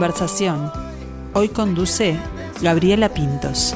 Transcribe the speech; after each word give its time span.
conversación. 0.00 0.72
Hoy 1.34 1.50
conduce 1.50 2.16
Gabriela 2.62 3.10
Pintos. 3.10 3.74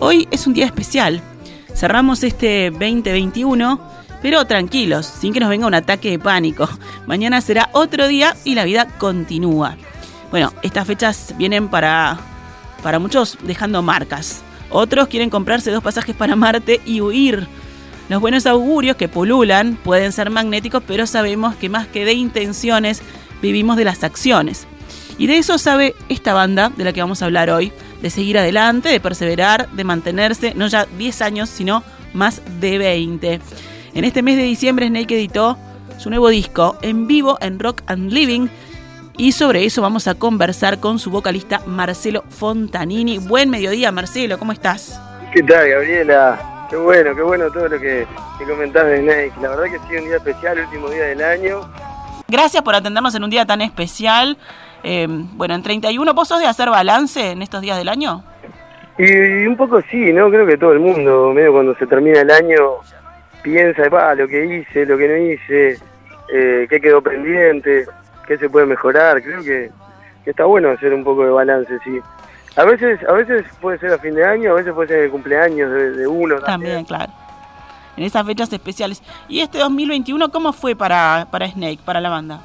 Hoy 0.00 0.26
es 0.30 0.46
un 0.46 0.54
día 0.54 0.64
especial. 0.64 1.20
Cerramos 1.74 2.22
este 2.22 2.70
2021, 2.70 3.78
pero 4.22 4.46
tranquilos, 4.46 5.04
sin 5.04 5.34
que 5.34 5.40
nos 5.40 5.50
venga 5.50 5.66
un 5.66 5.74
ataque 5.74 6.12
de 6.12 6.18
pánico. 6.18 6.66
Mañana 7.06 7.42
será 7.42 7.68
otro 7.72 8.08
día 8.08 8.34
y 8.44 8.54
la 8.54 8.64
vida 8.64 8.86
continúa. 8.96 9.76
Bueno, 10.30 10.54
estas 10.62 10.86
fechas 10.86 11.34
vienen 11.36 11.68
para, 11.68 12.18
para 12.82 12.98
muchos 12.98 13.36
dejando 13.42 13.82
marcas. 13.82 14.40
Otros 14.70 15.08
quieren 15.08 15.28
comprarse 15.28 15.70
dos 15.70 15.82
pasajes 15.82 16.16
para 16.16 16.34
Marte 16.34 16.80
y 16.86 17.02
huir. 17.02 17.46
Los 18.08 18.20
buenos 18.20 18.46
augurios 18.46 18.96
que 18.96 19.08
pululan 19.08 19.76
pueden 19.76 20.12
ser 20.12 20.30
magnéticos, 20.30 20.82
pero 20.86 21.06
sabemos 21.06 21.56
que 21.56 21.68
más 21.68 21.88
que 21.88 22.04
de 22.04 22.12
intenciones, 22.12 23.02
vivimos 23.42 23.76
de 23.76 23.84
las 23.84 24.04
acciones. 24.04 24.66
Y 25.18 25.26
de 25.26 25.38
eso 25.38 25.58
sabe 25.58 25.94
esta 26.08 26.34
banda 26.34 26.70
de 26.76 26.84
la 26.84 26.92
que 26.92 27.00
vamos 27.00 27.22
a 27.22 27.24
hablar 27.24 27.50
hoy, 27.50 27.72
de 28.02 28.10
seguir 28.10 28.38
adelante, 28.38 28.90
de 28.90 29.00
perseverar, 29.00 29.68
de 29.70 29.84
mantenerse, 29.84 30.52
no 30.54 30.68
ya 30.68 30.86
10 30.98 31.22
años, 31.22 31.48
sino 31.48 31.82
más 32.12 32.42
de 32.60 32.78
20. 32.78 33.40
En 33.94 34.04
este 34.04 34.22
mes 34.22 34.36
de 34.36 34.42
diciembre 34.44 34.86
Snake 34.88 35.16
editó 35.16 35.58
su 35.98 36.10
nuevo 36.10 36.28
disco 36.28 36.78
en 36.82 37.06
vivo 37.06 37.38
en 37.40 37.58
Rock 37.58 37.82
and 37.86 38.12
Living 38.12 38.48
y 39.16 39.32
sobre 39.32 39.64
eso 39.64 39.80
vamos 39.80 40.06
a 40.06 40.14
conversar 40.14 40.78
con 40.78 40.98
su 40.98 41.10
vocalista 41.10 41.62
Marcelo 41.66 42.22
Fontanini. 42.28 43.18
Buen 43.18 43.48
mediodía 43.48 43.90
Marcelo, 43.90 44.38
¿cómo 44.38 44.52
estás? 44.52 45.00
¿Qué 45.32 45.42
tal 45.42 45.68
Gabriela? 45.68 46.55
Qué 46.68 46.76
bueno, 46.76 47.14
qué 47.14 47.22
bueno 47.22 47.50
todo 47.50 47.68
lo 47.68 47.78
que, 47.78 48.06
que 48.38 48.44
comentás 48.44 48.86
de 48.86 49.00
Snake. 49.02 49.32
La 49.40 49.50
verdad 49.50 49.64
que 49.64 49.76
ha 49.76 49.88
sido 49.88 50.02
un 50.02 50.08
día 50.08 50.16
especial, 50.16 50.58
último 50.58 50.88
día 50.88 51.04
del 51.04 51.22
año. 51.22 51.60
Gracias 52.28 52.62
por 52.62 52.74
atendernos 52.74 53.14
en 53.14 53.24
un 53.24 53.30
día 53.30 53.46
tan 53.46 53.62
especial. 53.62 54.36
Eh, 54.82 55.06
bueno, 55.08 55.54
en 55.54 55.62
31, 55.62 56.14
¿vos 56.14 56.28
sos 56.28 56.40
de 56.40 56.46
hacer 56.46 56.70
balance 56.70 57.32
en 57.32 57.42
estos 57.42 57.60
días 57.60 57.78
del 57.78 57.88
año? 57.88 58.24
Y, 58.98 59.46
un 59.46 59.56
poco 59.56 59.80
sí, 59.90 60.12
¿no? 60.12 60.30
Creo 60.30 60.46
que 60.46 60.56
todo 60.56 60.72
el 60.72 60.80
mundo, 60.80 61.32
medio 61.32 61.52
cuando 61.52 61.74
se 61.76 61.86
termina 61.86 62.20
el 62.20 62.30
año, 62.30 62.56
piensa, 63.42 63.88
pa, 63.90 64.14
lo 64.14 64.26
que 64.26 64.44
hice, 64.44 64.86
lo 64.86 64.96
que 64.96 65.08
no 65.08 65.16
hice, 65.16 65.78
eh, 66.32 66.66
qué 66.68 66.80
quedó 66.80 67.02
pendiente, 67.02 67.86
qué 68.26 68.38
se 68.38 68.48
puede 68.48 68.66
mejorar. 68.66 69.22
Creo 69.22 69.42
que, 69.42 69.70
está 70.24 70.44
bueno 70.44 70.70
hacer 70.70 70.92
un 70.92 71.04
poco 71.04 71.24
de 71.24 71.30
balance, 71.30 71.78
sí. 71.84 72.00
A 72.56 72.64
veces, 72.64 72.98
a 73.06 73.12
veces 73.12 73.44
puede 73.60 73.78
ser 73.78 73.92
a 73.92 73.98
fin 73.98 74.14
de 74.14 74.24
año, 74.24 74.52
a 74.52 74.54
veces 74.54 74.72
puede 74.72 74.88
ser 74.88 74.98
el 75.04 75.10
cumpleaños 75.10 75.70
de, 75.70 76.06
uno. 76.06 76.40
También, 76.40 76.84
claro. 76.84 77.12
En 77.96 78.04
esas 78.04 78.26
fechas 78.26 78.50
especiales. 78.52 79.02
¿Y 79.28 79.40
este 79.40 79.58
2021 79.58 80.30
cómo 80.30 80.52
fue 80.52 80.74
para, 80.74 81.28
para 81.30 81.48
Snake, 81.48 81.80
para 81.84 82.00
la 82.00 82.08
banda? 82.08 82.40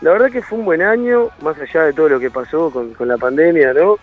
La 0.00 0.12
verdad 0.12 0.30
que 0.30 0.42
fue 0.42 0.58
un 0.58 0.64
buen 0.64 0.82
año, 0.82 1.30
más 1.42 1.56
allá 1.58 1.84
de 1.84 1.92
todo 1.92 2.08
lo 2.08 2.20
que 2.20 2.30
pasó 2.30 2.70
con, 2.70 3.08
la 3.08 3.16
pandemia, 3.16 3.72
¿no? 3.72 3.98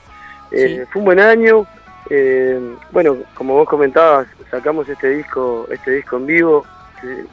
Eh, 0.51 0.85
fue 0.91 1.01
un 1.01 1.05
buen 1.05 1.19
año. 1.19 1.65
Eh, 2.09 2.59
bueno, 2.91 3.17
como 3.33 3.53
vos 3.55 3.67
comentabas, 3.67 4.27
sacamos 4.49 4.87
este 4.87 5.09
disco, 5.09 5.67
este 5.69 5.91
disco 5.91 6.17
en 6.17 6.25
vivo, 6.25 6.65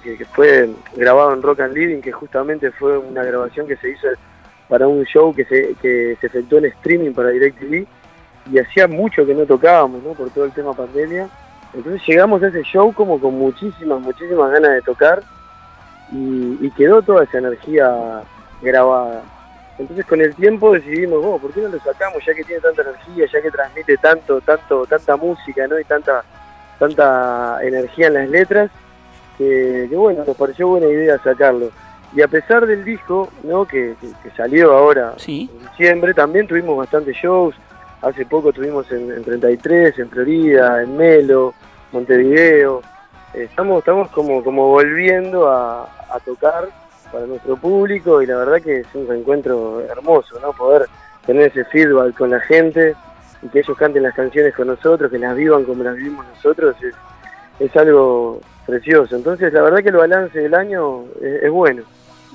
que, 0.02 0.24
fue 0.32 0.68
grabado 0.96 1.32
en 1.32 1.42
Rock 1.42 1.60
and 1.60 1.74
Living, 1.74 2.00
que 2.00 2.10
justamente 2.10 2.72
fue 2.72 2.98
una 2.98 3.22
grabación 3.22 3.68
que 3.68 3.76
se 3.76 3.90
hizo 3.90 4.08
para 4.68 4.88
un 4.88 5.04
show 5.04 5.34
que 5.34 5.44
se, 5.44 5.74
que 5.80 6.16
se 6.20 6.26
efectuó 6.26 6.58
en 6.58 6.66
streaming 6.66 7.12
para 7.12 7.30
DirecTV, 7.30 7.86
y 8.52 8.58
hacía 8.58 8.88
mucho 8.88 9.24
que 9.24 9.34
no 9.34 9.44
tocábamos, 9.46 10.02
¿no? 10.02 10.12
Por 10.12 10.30
todo 10.30 10.44
el 10.44 10.52
tema 10.52 10.74
pandemia. 10.74 11.28
Entonces 11.72 12.02
llegamos 12.06 12.42
a 12.42 12.48
ese 12.48 12.62
show 12.62 12.92
como 12.92 13.20
con 13.20 13.38
muchísimas, 13.38 14.00
muchísimas 14.00 14.50
ganas 14.50 14.72
de 14.72 14.82
tocar, 14.82 15.22
y 16.12 16.68
quedó 16.72 17.00
toda 17.02 17.24
esa 17.24 17.38
energía 17.38 18.22
grabada. 18.60 19.22
Entonces 19.80 20.04
con 20.04 20.20
el 20.20 20.34
tiempo 20.34 20.74
decidimos, 20.74 21.24
oh, 21.24 21.38
¿por 21.38 21.52
qué 21.54 21.62
no 21.62 21.68
lo 21.68 21.80
sacamos 21.80 22.22
ya 22.26 22.34
que 22.34 22.44
tiene 22.44 22.60
tanta 22.60 22.82
energía, 22.82 23.24
ya 23.32 23.40
que 23.40 23.50
transmite 23.50 23.96
tanto, 23.96 24.38
tanto, 24.42 24.84
tanta 24.84 25.16
música, 25.16 25.66
¿no? 25.66 25.80
Y 25.80 25.84
tanta, 25.84 26.22
tanta 26.78 27.58
energía 27.62 28.08
en 28.08 28.14
las 28.14 28.28
letras, 28.28 28.70
que, 29.38 29.88
bueno, 29.92 30.22
nos 30.26 30.36
pareció 30.36 30.68
buena 30.68 30.86
idea 30.86 31.18
sacarlo. 31.24 31.70
Y 32.14 32.20
a 32.20 32.28
pesar 32.28 32.66
del 32.66 32.84
disco, 32.84 33.30
¿no? 33.42 33.64
Que, 33.64 33.94
salió 34.36 34.76
ahora 34.76 35.14
en 35.26 35.48
diciembre, 35.70 36.12
también 36.12 36.46
tuvimos 36.46 36.76
bastantes 36.76 37.16
shows. 37.16 37.54
Hace 38.02 38.24
poco 38.26 38.52
tuvimos 38.52 38.90
en, 38.92 39.22
33, 39.22 39.98
en 39.98 40.10
Florida, 40.10 40.82
en 40.82 40.96
Melo, 40.96 41.54
Montevideo. 41.92 42.82
estamos, 43.34 43.80
estamos 43.80 44.08
como, 44.10 44.42
como 44.42 44.68
volviendo 44.68 45.50
a, 45.50 45.82
a 45.82 46.18
tocar 46.24 46.68
para 47.12 47.26
nuestro 47.26 47.56
público 47.56 48.22
y 48.22 48.26
la 48.26 48.36
verdad 48.36 48.62
que 48.62 48.80
es 48.80 48.86
un 48.94 49.06
reencuentro 49.06 49.80
hermoso, 49.80 50.38
¿no? 50.40 50.52
Poder 50.52 50.88
tener 51.26 51.48
ese 51.48 51.64
feedback 51.66 52.16
con 52.16 52.30
la 52.30 52.40
gente 52.40 52.94
y 53.42 53.48
que 53.48 53.60
ellos 53.60 53.76
canten 53.76 54.02
las 54.02 54.14
canciones 54.14 54.54
con 54.54 54.68
nosotros, 54.68 55.10
que 55.10 55.18
las 55.18 55.36
vivan 55.36 55.64
como 55.64 55.82
las 55.82 55.96
vivimos 55.96 56.26
nosotros, 56.34 56.76
es, 56.82 56.94
es 57.58 57.76
algo 57.76 58.40
precioso. 58.66 59.16
Entonces, 59.16 59.52
la 59.52 59.62
verdad 59.62 59.82
que 59.82 59.88
el 59.88 59.96
balance 59.96 60.38
del 60.38 60.54
año 60.54 61.04
es, 61.20 61.50
bueno. 61.50 61.82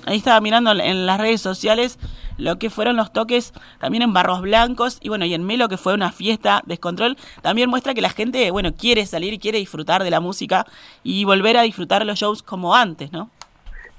Ahí 0.05 0.17
estaba 0.17 0.41
mirando 0.41 0.71
en 0.71 1.05
las 1.05 1.19
redes 1.19 1.41
sociales 1.41 1.97
lo 2.38 2.57
que 2.57 2.69
fueron 2.69 2.96
los 2.96 3.12
toques 3.13 3.53
también 3.79 4.03
en 4.03 4.13
Barros 4.13 4.41
Blancos 4.41 5.00
y 5.01 5.09
bueno, 5.09 5.25
y 5.25 5.34
en 5.34 5.46
Melo 5.46 5.68
que 5.68 5.78
fue 5.78 5.94
una 5.94 6.12
fiesta 6.12 6.62
descontrol, 6.66 7.18
también 7.41 7.69
muestra 7.69 7.94
que 7.94 8.01
la 8.01 8.09
gente, 8.09 8.51
bueno, 8.51 8.73
quiere 8.73 9.06
salir 9.06 9.34
y 9.34 9.40
quiere 9.40 9.57
disfrutar 9.57 10.03
de 10.03 10.12
la 10.12 10.19
música 10.19 10.66
y 11.03 11.25
volver 11.25 11.57
a 11.57 11.63
disfrutar 11.63 12.06
los 12.06 12.19
shows 12.19 12.44
como 12.44 12.75
antes, 12.75 13.12
¿no? 13.12 13.29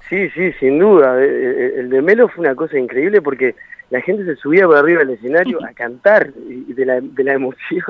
Sí, 0.09 0.29
sí, 0.29 0.53
sin 0.59 0.79
duda. 0.79 1.21
Eh, 1.21 1.27
eh, 1.27 1.73
el 1.77 1.89
de 1.89 2.01
Melo 2.01 2.29
fue 2.29 2.45
una 2.45 2.55
cosa 2.55 2.77
increíble 2.77 3.21
porque 3.21 3.55
la 3.89 4.01
gente 4.01 4.25
se 4.25 4.35
subía 4.37 4.65
por 4.65 4.77
arriba 4.77 4.99
del 4.99 5.11
escenario 5.11 5.63
a 5.63 5.73
cantar 5.73 6.33
de 6.33 6.85
la, 6.85 7.01
de 7.01 7.23
la 7.23 7.33
emoción 7.33 7.83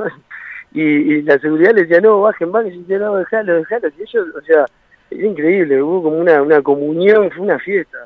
y, 0.73 1.21
la 1.23 1.39
seguridad 1.39 1.73
le 1.73 1.83
decía, 1.83 2.01
no, 2.01 2.21
bajen, 2.21 2.51
bajen, 2.51 2.73
y 2.73 2.93
no, 2.93 3.15
dejalo, 3.15 3.55
dejalo. 3.55 3.87
Y 3.97 4.01
ellos, 4.01 4.27
o 4.35 4.41
sea, 4.41 4.65
es 5.09 5.23
increíble, 5.23 5.81
hubo 5.81 6.03
como 6.03 6.17
una, 6.17 6.41
una 6.41 6.61
comunión, 6.61 7.31
fue 7.31 7.45
una 7.45 7.59
fiesta. 7.59 7.97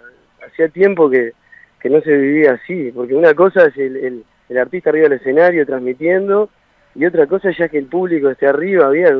Hacía 0.46 0.69
tiempo 0.69 1.09
que, 1.09 1.34
que 1.81 1.89
no 1.89 2.01
se 2.01 2.15
vivía 2.15 2.53
así, 2.53 2.91
porque 2.93 3.15
una 3.15 3.33
cosa 3.33 3.65
es 3.65 3.77
el, 3.77 3.95
el, 3.97 4.25
el 4.49 4.57
artista 4.57 4.89
arriba 4.89 5.09
del 5.09 5.19
escenario 5.19 5.65
transmitiendo 5.65 6.49
y 6.95 7.05
otra 7.05 7.25
cosa 7.27 7.49
ya 7.57 7.69
que 7.69 7.77
el 7.77 7.85
público 7.85 8.29
esté 8.29 8.47
arriba, 8.47 8.87
había 8.87 9.19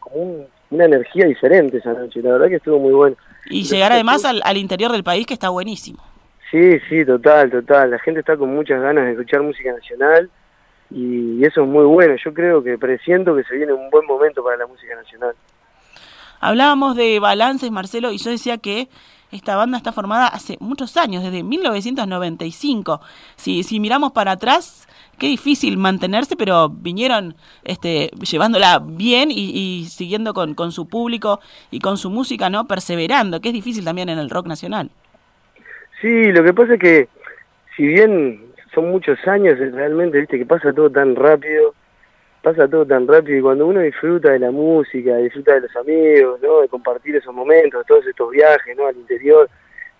como 0.00 0.46
una 0.70 0.84
energía 0.84 1.26
diferente 1.26 1.78
esa 1.78 1.92
noche, 1.92 2.22
la 2.22 2.32
verdad 2.32 2.48
que 2.48 2.56
estuvo 2.56 2.78
muy 2.78 2.92
bueno. 2.92 3.16
Y 3.48 3.64
llegar 3.64 3.92
además 3.92 4.24
al, 4.24 4.40
al 4.44 4.56
interior 4.56 4.90
del 4.90 5.04
país, 5.04 5.26
que 5.26 5.34
está 5.34 5.50
buenísimo. 5.50 6.02
Sí, 6.50 6.78
sí, 6.88 7.04
total, 7.04 7.50
total. 7.50 7.90
La 7.90 7.98
gente 7.98 8.20
está 8.20 8.36
con 8.36 8.54
muchas 8.54 8.80
ganas 8.80 9.04
de 9.04 9.12
escuchar 9.12 9.42
música 9.42 9.72
nacional 9.72 10.30
y 10.90 11.44
eso 11.44 11.62
es 11.62 11.68
muy 11.68 11.84
bueno. 11.84 12.14
Yo 12.24 12.32
creo 12.32 12.62
que 12.62 12.78
presiento 12.78 13.34
que 13.34 13.44
se 13.44 13.56
viene 13.56 13.72
un 13.72 13.90
buen 13.90 14.06
momento 14.06 14.42
para 14.44 14.56
la 14.56 14.66
música 14.66 14.94
nacional. 14.94 15.34
Hablábamos 16.40 16.96
de 16.96 17.18
balances, 17.18 17.70
Marcelo, 17.70 18.12
y 18.12 18.18
yo 18.18 18.30
decía 18.30 18.58
que 18.58 18.88
esta 19.32 19.56
banda 19.56 19.76
está 19.76 19.92
formada 19.92 20.28
hace 20.28 20.56
muchos 20.60 20.96
años, 20.96 21.22
desde 21.22 21.42
1995. 21.42 23.00
Si, 23.36 23.62
si 23.62 23.80
miramos 23.80 24.12
para 24.12 24.32
atrás, 24.32 24.86
qué 25.18 25.26
difícil 25.26 25.78
mantenerse, 25.78 26.36
pero 26.36 26.68
vinieron 26.68 27.34
este, 27.64 28.10
llevándola 28.30 28.80
bien 28.84 29.30
y, 29.30 29.86
siguiendo 29.88 30.34
con, 30.34 30.54
con, 30.54 30.72
su 30.72 30.88
público 30.88 31.40
y 31.70 31.80
con 31.80 31.96
su 31.96 32.10
música, 32.10 32.50
¿no? 32.50 32.66
Perseverando, 32.66 33.40
que 33.40 33.48
es 33.48 33.54
difícil 33.54 33.84
también 33.84 34.08
en 34.08 34.18
el 34.18 34.30
rock 34.30 34.46
nacional. 34.46 34.90
Sí, 36.00 36.30
lo 36.32 36.44
que 36.44 36.52
pasa 36.52 36.74
es 36.74 36.80
que, 36.80 37.08
si 37.76 37.86
bien 37.86 38.40
son 38.74 38.90
muchos 38.90 39.18
años, 39.26 39.58
realmente, 39.58 40.20
viste, 40.20 40.38
que 40.38 40.46
pasa 40.46 40.72
todo 40.72 40.90
tan 40.90 41.16
rápido, 41.16 41.74
pasa 42.46 42.68
todo 42.68 42.86
tan 42.86 43.08
rápido 43.08 43.38
y 43.38 43.42
cuando 43.42 43.66
uno 43.66 43.80
disfruta 43.80 44.30
de 44.30 44.38
la 44.38 44.52
música, 44.52 45.16
disfruta 45.16 45.54
de 45.54 45.62
los 45.62 45.74
amigos, 45.74 46.40
¿no? 46.40 46.60
De 46.60 46.68
compartir 46.68 47.16
esos 47.16 47.34
momentos, 47.34 47.84
todos 47.88 48.06
estos 48.06 48.30
viajes, 48.30 48.76
¿no? 48.76 48.86
Al 48.86 48.94
interior, 48.94 49.50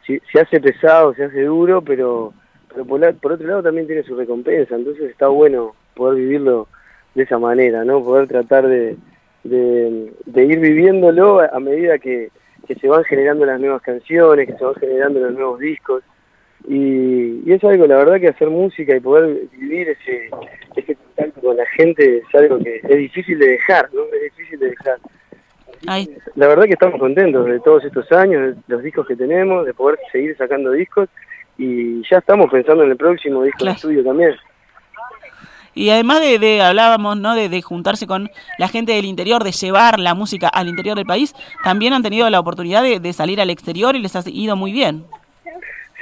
se 0.06 0.40
hace 0.40 0.60
pesado, 0.60 1.12
se 1.14 1.24
hace 1.24 1.42
duro, 1.42 1.82
pero, 1.82 2.32
pero 2.68 2.84
por, 2.84 3.32
otro 3.32 3.48
lado 3.48 3.64
también 3.64 3.88
tiene 3.88 4.04
su 4.04 4.14
recompensa, 4.14 4.76
entonces 4.76 5.10
está 5.10 5.26
bueno 5.26 5.74
poder 5.94 6.20
vivirlo 6.20 6.68
de 7.16 7.24
esa 7.24 7.36
manera, 7.36 7.84
¿no? 7.84 8.00
Poder 8.04 8.28
tratar 8.28 8.68
de, 8.68 8.96
de, 9.42 10.44
ir 10.44 10.60
viviéndolo 10.60 11.40
a, 11.40 11.58
medida 11.58 11.98
que, 11.98 12.30
que 12.64 12.76
se 12.76 12.86
van 12.86 13.02
generando 13.02 13.44
las 13.44 13.58
nuevas 13.58 13.82
canciones, 13.82 14.46
que 14.46 14.56
se 14.56 14.64
van 14.64 14.76
generando 14.76 15.18
los 15.18 15.32
nuevos 15.32 15.58
discos. 15.58 16.04
Y, 16.68 17.42
y, 17.44 17.52
es 17.52 17.64
algo, 17.64 17.88
la 17.88 17.96
verdad, 17.96 18.20
que 18.20 18.28
hacer 18.28 18.50
música 18.50 18.94
y 18.94 19.00
poder 19.00 19.48
vivir 19.50 19.88
ese, 19.88 20.30
ese 20.76 20.95
contacto 21.16 21.40
con 21.40 21.56
la 21.56 21.66
gente 21.66 22.18
es 22.18 22.34
algo 22.34 22.58
que 22.58 22.76
es 22.76 22.96
difícil 22.96 23.38
de 23.38 23.48
dejar, 23.48 23.88
¿no? 23.92 24.02
Es 24.04 24.36
difícil 24.36 24.58
de 24.58 24.70
dejar. 24.70 24.98
La 26.34 26.48
verdad 26.48 26.64
que 26.64 26.72
estamos 26.72 26.98
contentos 26.98 27.46
de 27.46 27.60
todos 27.60 27.84
estos 27.84 28.10
años, 28.12 28.56
de 28.56 28.74
los 28.74 28.82
discos 28.82 29.06
que 29.06 29.16
tenemos, 29.16 29.66
de 29.66 29.74
poder 29.74 29.98
seguir 30.10 30.36
sacando 30.36 30.70
discos 30.72 31.08
y 31.58 32.02
ya 32.08 32.18
estamos 32.18 32.50
pensando 32.50 32.84
en 32.84 32.90
el 32.90 32.96
próximo 32.96 33.42
disco 33.42 33.64
de 33.64 33.70
estudio 33.70 34.04
también. 34.04 34.34
Y 35.74 35.90
además 35.90 36.20
de, 36.20 36.62
hablábamos, 36.62 37.18
¿no? 37.18 37.34
De, 37.34 37.60
juntarse 37.60 38.06
con 38.06 38.30
la 38.58 38.68
gente 38.68 38.92
del 38.92 39.04
interior, 39.04 39.44
de 39.44 39.52
llevar 39.52 39.98
la 39.98 40.14
música 40.14 40.48
al 40.48 40.68
interior 40.68 40.96
del 40.96 41.04
país, 41.04 41.34
también 41.62 41.92
han 41.92 42.02
tenido 42.02 42.28
la 42.30 42.40
oportunidad 42.40 42.82
de, 42.82 43.12
salir 43.12 43.40
al 43.40 43.50
exterior 43.50 43.94
y 43.94 44.00
les 44.00 44.16
ha 44.16 44.22
ido 44.26 44.56
muy 44.56 44.72
bien. 44.72 45.04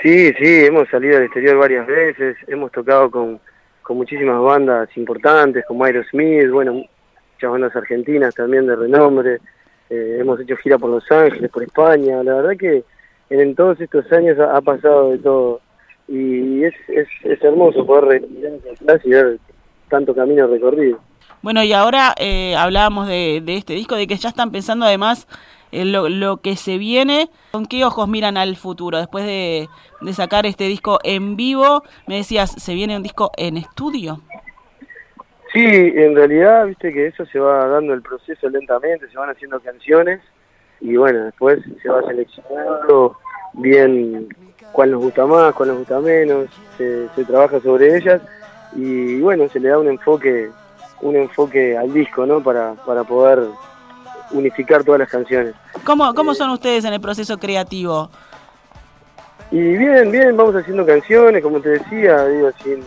Sí, 0.00 0.32
sí, 0.34 0.64
hemos 0.66 0.88
salido 0.90 1.16
al 1.16 1.24
exterior 1.24 1.56
varias 1.56 1.86
veces, 1.86 2.36
hemos 2.46 2.70
tocado 2.70 3.10
con, 3.10 3.40
con 3.84 3.98
muchísimas 3.98 4.40
bandas 4.40 4.88
importantes, 4.96 5.64
como 5.68 5.84
Aerosmith, 5.84 6.50
bueno, 6.50 6.72
muchas 6.72 7.50
bandas 7.50 7.76
argentinas 7.76 8.34
también 8.34 8.66
de 8.66 8.74
renombre, 8.74 9.38
eh, 9.90 10.16
hemos 10.20 10.40
hecho 10.40 10.56
gira 10.56 10.78
por 10.78 10.90
Los 10.90 11.08
Ángeles, 11.12 11.50
por 11.50 11.62
España, 11.62 12.22
la 12.24 12.34
verdad 12.34 12.56
que 12.58 12.82
en 13.30 13.54
todos 13.54 13.80
estos 13.80 14.10
años 14.10 14.38
ha, 14.38 14.60
pasado 14.62 15.10
de 15.10 15.18
todo. 15.18 15.60
Y 16.08 16.64
es, 16.64 16.74
es, 16.88 17.08
es 17.24 17.42
hermoso 17.42 17.86
poder 17.86 18.22
y 19.04 19.10
ver 19.10 19.38
tanto 19.88 20.14
camino 20.14 20.46
recorrido. 20.46 20.98
Bueno, 21.42 21.62
y 21.62 21.72
ahora 21.72 22.14
eh, 22.18 22.56
hablábamos 22.56 23.06
de, 23.06 23.42
de, 23.44 23.56
este 23.56 23.74
disco, 23.74 23.96
de 23.96 24.06
que 24.06 24.16
ya 24.16 24.30
están 24.30 24.50
pensando 24.50 24.86
además 24.86 25.26
lo, 25.84 26.08
lo, 26.08 26.38
que 26.38 26.56
se 26.56 26.78
viene. 26.78 27.30
¿Con 27.52 27.66
qué 27.66 27.84
ojos 27.84 28.08
miran 28.08 28.36
al 28.36 28.56
futuro? 28.56 28.98
Después 28.98 29.24
de, 29.24 29.68
de, 30.00 30.12
sacar 30.12 30.46
este 30.46 30.64
disco 30.64 30.98
en 31.02 31.36
vivo, 31.36 31.82
me 32.06 32.16
decías, 32.16 32.50
¿se 32.50 32.74
viene 32.74 32.96
un 32.96 33.02
disco 33.02 33.32
en 33.36 33.56
estudio? 33.56 34.20
Sí, 35.52 35.64
en 35.64 36.14
realidad, 36.14 36.66
viste 36.66 36.92
que 36.92 37.06
eso 37.06 37.24
se 37.26 37.38
va 37.38 37.66
dando 37.66 37.94
el 37.94 38.02
proceso 38.02 38.48
lentamente, 38.48 39.08
se 39.08 39.16
van 39.16 39.30
haciendo 39.30 39.60
canciones 39.60 40.20
y 40.80 40.96
bueno, 40.96 41.24
después 41.24 41.60
se 41.80 41.88
va 41.88 42.02
seleccionando 42.02 43.16
bien 43.54 44.28
cuál 44.72 44.90
nos 44.90 45.02
gusta 45.02 45.26
más, 45.26 45.54
cuál 45.54 45.68
nos 45.68 45.78
gusta 45.78 46.00
menos, 46.00 46.48
se, 46.76 47.08
se 47.14 47.24
trabaja 47.24 47.60
sobre 47.60 47.96
ellas 47.96 48.20
y 48.74 49.20
bueno, 49.20 49.48
se 49.48 49.60
le 49.60 49.68
da 49.68 49.78
un 49.78 49.88
enfoque 49.88 50.50
un 51.04 51.16
enfoque 51.16 51.76
al 51.76 51.92
disco, 51.92 52.26
¿no? 52.26 52.42
Para, 52.42 52.74
para 52.86 53.04
poder 53.04 53.46
unificar 54.30 54.84
todas 54.84 55.00
las 55.00 55.08
canciones. 55.08 55.54
¿Cómo, 55.84 56.12
cómo 56.14 56.34
son 56.34 56.50
ustedes 56.50 56.84
en 56.84 56.92
el 56.92 57.00
proceso 57.00 57.38
creativo? 57.38 58.10
Y 59.50 59.76
bien, 59.76 60.10
bien, 60.10 60.36
vamos 60.36 60.54
haciendo 60.56 60.84
canciones, 60.84 61.42
como 61.42 61.60
te 61.60 61.70
decía, 61.70 62.26
digo, 62.26 62.50
sin, 62.62 62.82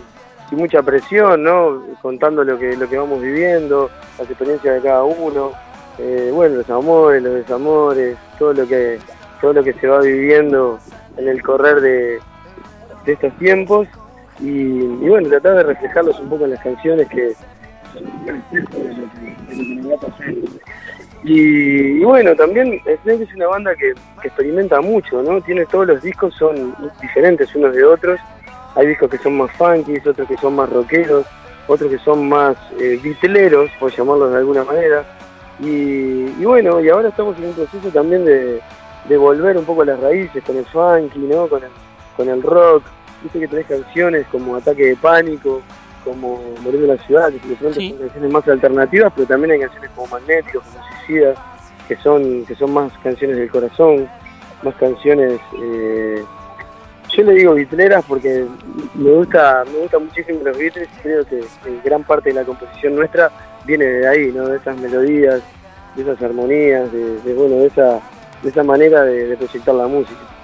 sin 0.50 0.57
mucha 0.57 0.81
presión, 0.81 1.44
¿no? 1.44 1.84
Contando 2.01 2.44
lo 2.44 2.57
que, 2.57 2.75
lo 2.75 2.89
que 2.89 2.98
vamos 2.98 3.22
viviendo, 3.22 3.89
las 4.18 4.30
experiencias 4.30 4.75
de 4.75 4.81
cada 4.81 5.04
uno, 5.04 5.51
eh, 5.98 6.31
bueno, 6.34 6.57
los 6.57 6.69
amores, 6.69 7.24
los 7.24 7.36
desamores, 7.36 8.18
todo 8.38 8.54
lo 8.54 8.68
que, 8.68 9.00
todo 9.39 9.54
lo 9.54 9.63
que 9.63 9.74
se 9.74 9.88
va 9.88 10.01
viviendo 10.01 10.80
en 11.16 11.28
el 11.28 11.42
correr 11.42 11.80
de, 11.81 12.19
de 13.06 13.13
estos 13.13 13.36
tiempos 13.38 13.88
y, 14.39 14.81
bueno, 15.07 15.30
tratar 15.30 15.56
de 15.56 15.63
reflejarlos 15.63 16.19
un 16.19 16.30
poco 16.30 16.45
en 16.45 16.51
las 16.51 16.62
canciones 16.62 17.07
que, 17.10 17.34
y, 21.24 22.04
bueno, 22.04 22.36
también 22.36 22.81
Snake 23.04 23.24
es 23.24 23.36
una 23.36 23.48
banda 23.48 23.75
que, 23.75 23.94
experimenta 24.24 24.81
mucho, 24.81 25.22
¿no? 25.24 25.42
Tiene 25.42 25.66
todos 25.66 25.88
los 25.88 26.02
discos, 26.02 26.34
son 26.36 26.75
diferentes 27.02 27.54
unos 27.56 27.74
de 27.74 27.84
otros. 27.84 28.19
Hay 28.75 28.88
discos 28.88 29.10
que 29.10 29.18
son 29.18 29.38
más 29.38 29.52
funky, 29.54 29.98
otros 29.98 30.28
que 30.28 30.38
son 30.38 30.56
más 30.56 30.69
rockeros, 30.69 31.25
otros 31.68 31.90
que 31.90 31.98
son 32.00 32.30
más 32.30 32.56
eh, 32.80 33.00
por 33.80 33.92
llamarlos 33.96 34.31
de 34.31 34.38
alguna 34.38 34.64
manera. 34.64 35.04
Y, 35.60 36.44
bueno, 36.44 36.80
y 36.80 36.90
ahora 36.90 37.10
estamos 37.10 37.38
en 37.38 37.46
un 37.46 37.54
proceso 37.54 37.90
también 37.90 38.24
de, 38.25 38.62
de 39.10 39.18
volver 39.18 39.58
un 39.58 39.66
poco 39.66 39.81
a 39.81 39.86
las 39.86 40.00
raíces 40.00 40.44
con 40.44 40.58
el 40.58 40.66
funky, 40.66 41.20
¿no? 41.20 41.48
Con 41.48 41.63
el, 41.63 41.70
con 42.16 42.30
el 42.30 42.42
rock, 42.44 42.84
Dice 43.24 43.40
que 43.40 43.48
tenés 43.48 43.66
canciones 43.66 44.28
como 44.28 44.56
Ataque 44.56 44.86
de 44.86 44.96
Pánico, 44.96 45.62
como 46.04 46.40
Morir 46.62 46.81
de 46.81 46.88
la 46.88 46.98
Ciudad, 46.98 47.30
que 47.30 47.48
de 47.48 47.56
pronto 47.56 47.81
son 47.81 47.98
canciones 47.98 48.31
más 48.31 48.48
alternativas, 48.48 49.12
pero 49.16 49.28
también 49.28 49.52
hay 49.52 49.60
canciones 49.62 49.90
como 49.96 50.08
Magnéticos, 50.08 50.63
como 50.63 50.86
Que 51.07 51.95
son, 52.04 52.45
que 52.45 52.54
son 52.56 52.74
más 52.74 52.92
canciones 53.01 53.38
del 53.38 53.50
corazón, 53.50 54.09
más 54.62 54.75
canciones, 54.75 55.39
eh, 55.62 56.21
yo 57.15 57.24
le 57.24 57.33
digo 57.33 57.54
vitleras 57.54 58.04
porque 58.06 58.45
me 58.95 59.12
gusta, 59.12 59.63
me 59.71 59.80
gusta 59.80 59.98
muchísimo 59.98 60.42
los 60.44 60.57
Beatles 60.57 60.89
y 60.98 61.01
creo 61.01 61.25
que, 61.25 61.44
gran 61.83 62.04
parte 62.04 62.30
de 62.30 62.36
la 62.36 62.44
composición 62.44 62.95
nuestra 62.95 63.31
viene 63.65 63.86
de 63.86 64.07
ahí, 64.07 64.31
¿no? 64.33 64.48
de 64.48 64.57
esas 64.57 64.77
melodías, 64.77 65.42
de 65.95 66.04
esas 66.04 66.21
armonías, 66.21 66.92
de, 66.92 67.33
bueno, 67.33 67.56
de 67.56 67.68
esa, 67.68 68.01
de 68.44 68.50
esa 68.50 68.63
manera 68.63 69.03
de 69.03 69.36
proyectar 69.38 69.74
la 69.74 69.88
música. 69.88 70.37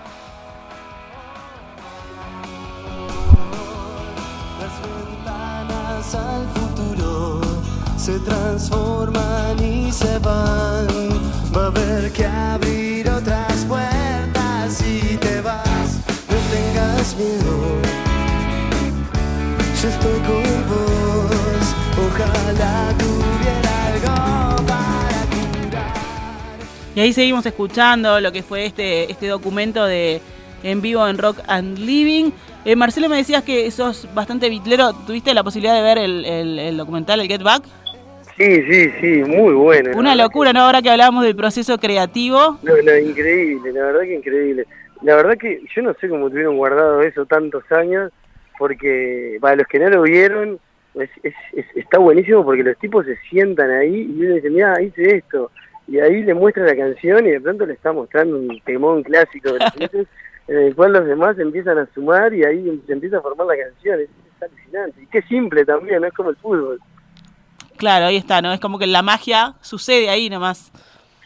Se 8.03 8.19
transforman 8.19 9.63
y 9.63 9.89
se 9.89 10.19
van. 10.19 10.87
Va 11.55 11.63
a 11.63 11.67
haber 11.67 12.11
que 12.11 12.25
abrir 12.25 13.09
otras 13.09 13.63
puertas 13.63 14.83
y 14.85 15.15
te 15.15 15.39
vas. 15.39 16.01
No 16.29 16.35
tengas 16.51 17.15
miedo, 17.15 17.81
yo 19.81 19.87
estoy 19.87 20.19
con 20.19 20.67
vos. 20.67 21.65
Ojalá 22.05 22.93
tuviera 22.99 23.85
algo 23.87 24.65
para 24.65 25.21
curar. 25.63 25.93
Y 26.93 26.99
ahí 26.99 27.13
seguimos 27.13 27.45
escuchando 27.45 28.19
lo 28.19 28.33
que 28.33 28.43
fue 28.43 28.65
este, 28.65 29.09
este 29.09 29.27
documento 29.27 29.85
de 29.85 30.21
en 30.61 30.81
vivo 30.81 31.07
en 31.07 31.17
Rock 31.17 31.39
and 31.47 31.77
Living. 31.77 32.31
Eh, 32.65 32.75
Marcelo, 32.75 33.07
me 33.07 33.15
decías 33.15 33.43
que 33.43 33.71
sos 33.71 34.09
bastante 34.13 34.49
bitlero. 34.49 34.91
¿Tuviste 34.91 35.33
la 35.33 35.43
posibilidad 35.43 35.75
de 35.75 35.81
ver 35.81 35.97
el, 35.99 36.25
el 36.25 36.75
documental, 36.75 37.21
el 37.21 37.29
Get 37.29 37.43
Back? 37.43 37.63
Sí, 38.43 38.61
sí, 38.69 38.91
sí, 38.99 39.23
muy 39.23 39.53
bueno. 39.53 39.91
Una 39.95 40.15
locura, 40.15 40.51
¿no? 40.51 40.61
Ahora 40.61 40.81
que 40.81 40.89
hablábamos 40.89 41.23
del 41.23 41.35
proceso 41.35 41.77
creativo. 41.77 42.59
No, 42.61 42.73
no, 42.83 42.97
increíble, 42.97 43.71
la 43.71 43.85
verdad 43.85 44.01
que 44.01 44.15
increíble. 44.15 44.67
La 45.01 45.15
verdad 45.15 45.37
que 45.37 45.61
yo 45.73 45.81
no 45.81 45.93
sé 45.93 46.09
cómo 46.09 46.29
tuvieron 46.29 46.57
guardado 46.57 47.01
eso 47.03 47.25
tantos 47.25 47.63
años, 47.71 48.11
porque 48.59 49.37
para 49.39 49.55
los 49.55 49.67
que 49.67 49.79
no 49.79 49.89
lo 49.89 50.01
vieron, 50.01 50.59
es, 50.95 51.09
está 51.75 51.99
buenísimo 51.99 52.43
porque 52.43 52.63
los 52.63 52.77
tipos 52.79 53.05
se 53.05 53.15
sientan 53.29 53.71
ahí 53.71 54.11
y 54.13 54.25
uno 54.25 54.35
dice, 54.35 54.49
mira, 54.49 54.81
hice 54.81 55.15
esto. 55.15 55.49
Y 55.87 55.99
ahí 55.99 56.21
le 56.23 56.33
muestra 56.33 56.65
la 56.65 56.75
canción 56.75 57.25
y 57.25 57.31
de 57.31 57.39
pronto 57.39 57.65
le 57.65 57.73
está 57.73 57.93
mostrando 57.93 58.37
un 58.37 58.59
temón 58.65 59.03
clásico 59.03 59.53
de 59.53 59.59
los 59.59 59.73
en 60.49 60.57
el 60.57 60.75
cual 60.75 60.91
los 60.91 61.05
demás 61.05 61.39
empiezan 61.39 61.77
a 61.77 61.87
sumar 61.93 62.33
y 62.33 62.43
ahí 62.43 62.81
se 62.87 62.91
empieza 62.91 63.19
a 63.19 63.21
formar 63.21 63.47
la 63.47 63.55
canción. 63.55 64.01
Es, 64.01 64.09
es 64.09 64.43
alucinante. 64.43 65.01
Y 65.01 65.07
qué 65.07 65.21
simple 65.21 65.63
también, 65.63 66.01
no 66.01 66.07
es 66.07 66.13
como 66.13 66.31
el 66.31 66.35
fútbol. 66.35 66.81
Claro, 67.83 68.05
ahí 68.05 68.15
está, 68.15 68.41
¿no? 68.41 68.53
Es 68.53 68.61
como 68.61 68.79
que 68.79 68.87
la 68.87 69.01
magia 69.01 69.55
sucede 69.59 70.07
ahí 70.07 70.29
nomás. 70.29 70.71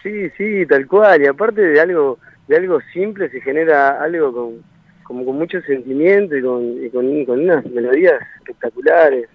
Sí, 0.01 0.27
sí, 0.35 0.65
tal 0.65 0.87
cual. 0.87 1.21
Y 1.21 1.27
aparte 1.27 1.61
de 1.61 1.79
algo, 1.79 2.17
de 2.47 2.57
algo 2.57 2.79
simple 2.91 3.29
se 3.29 3.39
genera 3.41 4.01
algo 4.01 4.33
con, 4.33 4.63
como 5.03 5.23
con 5.23 5.37
mucho 5.37 5.61
sentimiento 5.61 6.35
y 6.35 6.41
con, 6.41 6.89
con, 7.27 7.39
unas 7.41 7.63
melodías 7.67 8.15
espectaculares. 8.37 9.29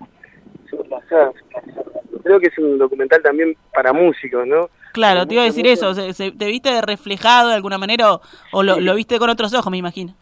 Creo 2.25 2.41
que 2.41 2.49
es 2.49 2.59
un 2.59 2.77
documental 2.77 3.23
también 3.23 3.57
para 3.73 3.93
músicos, 3.93 4.45
¿no? 4.45 4.69
Claro, 4.93 5.25
te 5.25 5.35
iba 5.35 5.45
a 5.45 5.47
decir 5.47 5.69
eso. 5.69 5.95
¿Te 5.95 6.47
viste 6.47 6.83
reflejado 6.83 7.51
de 7.51 7.55
alguna 7.55 7.79
manera 7.79 8.19
o, 8.51 8.63
lo, 8.65 8.95
viste 8.97 9.21
con 9.21 9.31
otros 9.31 9.55
ojos, 9.55 9.71
me 9.71 9.79
imagino? 9.79 10.13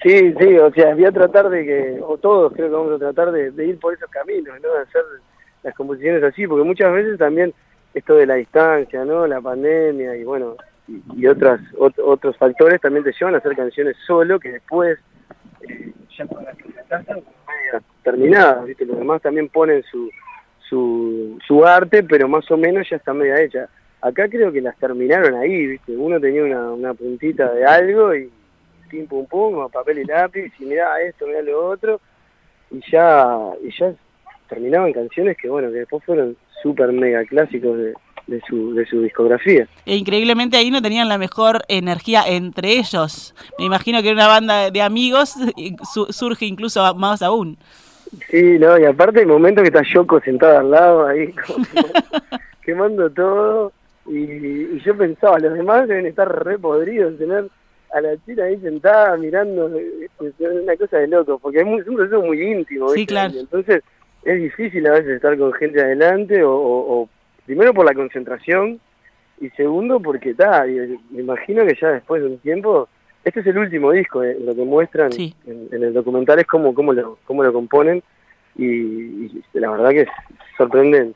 Sí, 0.00 0.32
sí, 0.38 0.58
o 0.58 0.72
sea, 0.72 0.94
voy 0.94 1.06
a 1.06 1.10
tratar 1.10 1.48
de 1.50 1.64
que, 1.64 2.00
o 2.06 2.16
todos 2.18 2.52
creo 2.52 2.68
que 2.68 2.76
vamos 2.76 2.92
a 2.92 2.98
tratar 2.98 3.32
de, 3.32 3.50
de 3.50 3.66
ir 3.66 3.80
por 3.80 3.92
esos 3.92 4.08
caminos, 4.10 4.54
¿no? 4.62 4.72
De 4.72 4.82
hacer 4.82 5.02
las 5.66 5.74
composiciones 5.74 6.22
así, 6.22 6.46
porque 6.46 6.64
muchas 6.64 6.92
veces 6.92 7.18
también 7.18 7.52
esto 7.92 8.14
de 8.14 8.24
la 8.24 8.36
distancia, 8.36 9.04
¿no? 9.04 9.26
La 9.26 9.40
pandemia 9.40 10.16
y 10.16 10.22
bueno, 10.22 10.54
y, 10.86 11.26
otras 11.26 11.60
otros 11.76 12.36
factores 12.36 12.80
también 12.80 13.02
te 13.02 13.12
llevan 13.12 13.34
a 13.34 13.38
hacer 13.38 13.56
canciones 13.56 13.96
solo 14.06 14.38
que 14.38 14.52
después 14.52 14.96
eh, 15.68 15.92
ya 16.16 16.24
cuando 16.26 16.50
las 16.88 17.84
terminadas, 18.04 18.64
¿viste? 18.64 18.86
Los 18.86 18.96
demás 18.96 19.20
también 19.22 19.48
ponen 19.48 19.82
su, 19.90 20.08
su, 20.68 21.36
su 21.44 21.66
arte, 21.66 22.04
pero 22.04 22.28
más 22.28 22.48
o 22.52 22.56
menos 22.56 22.88
ya 22.88 22.96
está 22.96 23.12
media 23.12 23.42
hecha. 23.42 23.68
Acá 24.00 24.28
creo 24.28 24.52
que 24.52 24.60
las 24.60 24.76
terminaron 24.78 25.34
ahí, 25.34 25.66
¿viste? 25.66 25.96
Uno 25.96 26.20
tenía 26.20 26.44
una, 26.44 26.70
una 26.70 26.94
puntita 26.94 27.52
de 27.52 27.64
algo 27.64 28.14
y 28.14 28.30
pim 28.88 29.08
pum 29.08 29.26
pum, 29.26 29.68
papel 29.68 29.98
y 29.98 30.04
lápiz, 30.04 30.52
y 30.60 30.64
mira 30.64 31.00
esto, 31.02 31.26
mira 31.26 31.42
lo 31.42 31.66
otro, 31.66 32.00
y 32.70 32.80
ya, 32.88 33.36
y 33.64 33.76
ya 33.76 33.92
terminaban 34.48 34.92
canciones 34.92 35.36
que 35.36 35.48
bueno, 35.48 35.70
que 35.70 35.78
después 35.78 36.04
fueron 36.04 36.36
súper 36.62 36.92
mega 36.92 37.24
clásicos 37.24 37.76
de, 37.78 37.94
de, 38.26 38.40
su, 38.48 38.74
de 38.74 38.86
su 38.86 39.00
discografía. 39.02 39.68
E 39.84 39.96
increíblemente 39.96 40.56
ahí 40.56 40.70
no 40.70 40.82
tenían 40.82 41.08
la 41.08 41.18
mejor 41.18 41.62
energía 41.68 42.22
entre 42.26 42.78
ellos. 42.78 43.34
Me 43.58 43.64
imagino 43.64 44.02
que 44.02 44.12
una 44.12 44.26
banda 44.26 44.70
de 44.70 44.82
amigos 44.82 45.34
surge 46.10 46.46
incluso 46.46 46.94
más 46.94 47.22
aún. 47.22 47.58
Sí, 48.30 48.58
no, 48.58 48.78
y 48.78 48.84
aparte 48.84 49.20
el 49.20 49.26
momento 49.26 49.62
que 49.62 49.68
está 49.68 49.82
Yoko 49.82 50.20
sentada 50.20 50.60
al 50.60 50.70
lado 50.70 51.06
ahí, 51.06 51.34
quemando 52.64 53.10
todo, 53.10 53.72
y, 54.06 54.78
yo 54.80 54.96
pensaba, 54.96 55.38
los 55.38 55.54
demás 55.54 55.88
deben 55.88 56.06
estar 56.06 56.44
re 56.44 56.58
podridos, 56.58 57.18
tener 57.18 57.46
a 57.92 58.00
la 58.00 58.16
china 58.24 58.44
ahí 58.44 58.58
sentada 58.60 59.16
mirando, 59.16 59.70
es 59.76 60.32
una 60.38 60.76
cosa 60.76 60.98
de 60.98 61.08
loco, 61.08 61.38
porque 61.38 61.60
es, 61.60 61.64
un 61.64 61.96
proceso 61.96 62.22
muy 62.22 62.40
íntimo. 62.42 62.88
Sí, 62.90 63.06
claro. 63.06 63.34
entonces 63.38 63.82
es 64.26 64.42
difícil 64.42 64.86
a 64.88 64.92
veces 64.92 65.08
estar 65.16 65.38
con 65.38 65.52
gente 65.54 65.80
adelante, 65.80 66.42
o, 66.42 66.52
o- 66.52 67.08
primero 67.46 67.72
por 67.72 67.86
la 67.86 67.94
concentración, 67.94 68.80
y 69.40 69.48
segundo 69.50 70.00
porque 70.00 70.30
está, 70.30 70.64
me 70.64 71.20
imagino 71.20 71.64
que 71.64 71.76
ya 71.80 71.90
después 71.90 72.20
de 72.22 72.28
un 72.28 72.38
tiempo, 72.38 72.88
este 73.24 73.40
es 73.40 73.46
el 73.46 73.58
último 73.58 73.92
disco, 73.92 74.24
eh, 74.24 74.36
lo 74.40 74.54
que 74.54 74.64
muestran 74.64 75.12
Sí. 75.12 75.32
en, 75.46 75.68
en 75.70 75.82
el 75.84 75.92
documental 75.94 76.40
es 76.40 76.46
cómo, 76.46 76.74
cómo, 76.74 76.92
lo, 76.92 77.18
cómo 77.24 77.44
lo 77.44 77.52
componen, 77.52 78.02
y, 78.56 78.64
y 78.66 79.42
la 79.54 79.70
verdad 79.70 79.90
que 79.90 80.00
es 80.02 80.08
sorprendente. 80.56 81.14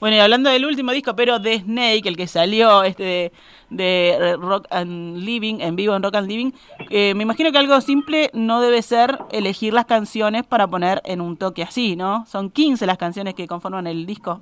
Bueno, 0.00 0.16
y 0.16 0.20
hablando 0.20 0.50
del 0.50 0.64
último 0.64 0.92
disco, 0.92 1.16
pero 1.16 1.38
de 1.38 1.58
Snake, 1.60 2.02
el 2.06 2.16
que 2.16 2.26
salió 2.26 2.82
este 2.82 3.32
de, 3.70 4.36
Rock 4.38 4.66
and 4.70 5.18
Living, 5.18 5.60
en 5.60 5.76
vivo 5.76 5.96
en 5.96 6.02
Rock 6.02 6.16
and 6.16 6.28
Living, 6.28 6.52
eh, 6.90 7.14
me 7.14 7.22
imagino 7.22 7.52
que 7.52 7.58
algo 7.58 7.80
simple 7.80 8.30
no 8.32 8.60
debe 8.60 8.82
ser 8.82 9.18
elegir 9.32 9.72
las 9.72 9.86
canciones 9.86 10.44
para 10.44 10.66
poner 10.66 11.00
en 11.04 11.20
un 11.20 11.36
toque 11.36 11.62
así, 11.62 11.96
¿no? 11.96 12.24
Son 12.26 12.50
15 12.50 12.86
las 12.86 12.98
canciones 12.98 13.34
que 13.34 13.46
conforman 13.46 13.86
el 13.86 14.06
disco. 14.06 14.40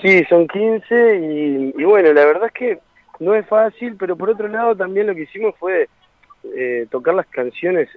Sí, 0.00 0.24
son 0.28 0.48
15 0.48 1.72
y, 1.76 1.80
y 1.80 1.84
bueno, 1.84 2.12
la 2.12 2.24
verdad 2.24 2.46
es 2.46 2.52
que 2.52 2.78
no 3.20 3.34
es 3.34 3.46
fácil, 3.46 3.96
pero 3.96 4.16
por 4.16 4.30
otro 4.30 4.48
lado 4.48 4.74
también 4.74 5.06
lo 5.06 5.14
que 5.14 5.22
hicimos 5.22 5.54
fue 5.58 5.88
eh, 6.56 6.86
tocar 6.90 7.14
las 7.14 7.26
canciones 7.26 7.88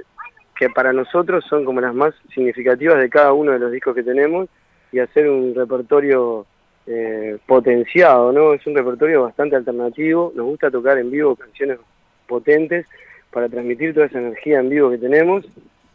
que 0.55 0.69
para 0.69 0.93
nosotros 0.93 1.43
son 1.49 1.65
como 1.65 1.81
las 1.81 1.93
más 1.93 2.13
significativas 2.33 2.99
de 2.99 3.09
cada 3.09 3.33
uno 3.33 3.51
de 3.51 3.59
los 3.59 3.71
discos 3.71 3.95
que 3.95 4.03
tenemos 4.03 4.47
y 4.91 4.99
hacer 4.99 5.29
un 5.29 5.55
repertorio 5.55 6.45
eh, 6.87 7.37
potenciado, 7.45 8.31
¿no? 8.31 8.53
Es 8.53 8.65
un 8.67 8.75
repertorio 8.75 9.23
bastante 9.23 9.55
alternativo, 9.55 10.31
nos 10.35 10.45
gusta 10.45 10.69
tocar 10.69 10.97
en 10.97 11.11
vivo 11.11 11.35
canciones 11.35 11.79
potentes 12.27 12.85
para 13.31 13.49
transmitir 13.49 13.93
toda 13.93 14.05
esa 14.05 14.19
energía 14.19 14.59
en 14.59 14.69
vivo 14.69 14.91
que 14.91 14.97
tenemos 14.97 15.45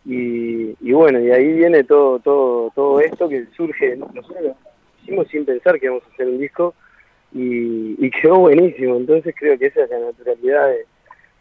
y, 0.05 0.75
y 0.81 0.93
bueno, 0.93 1.21
y 1.21 1.31
ahí 1.31 1.53
viene 1.53 1.85
todo 1.85 2.19
todo 2.19 2.71
todo 2.75 3.01
esto 3.01 3.29
que 3.29 3.47
surge, 3.57 3.97
nosotros 3.97 4.57
hicimos 5.03 5.29
sin 5.29 5.45
pensar 5.45 5.79
que 5.79 5.87
íbamos 5.87 6.05
a 6.05 6.13
hacer 6.13 6.29
un 6.29 6.39
disco 6.39 6.75
y, 7.33 8.05
y 8.05 8.11
quedó 8.11 8.41
buenísimo, 8.41 8.97
entonces 8.97 9.35
creo 9.39 9.59
que 9.59 9.67
esa 9.67 9.85
es 9.85 9.91
la 9.91 9.99
naturalidad 10.01 10.71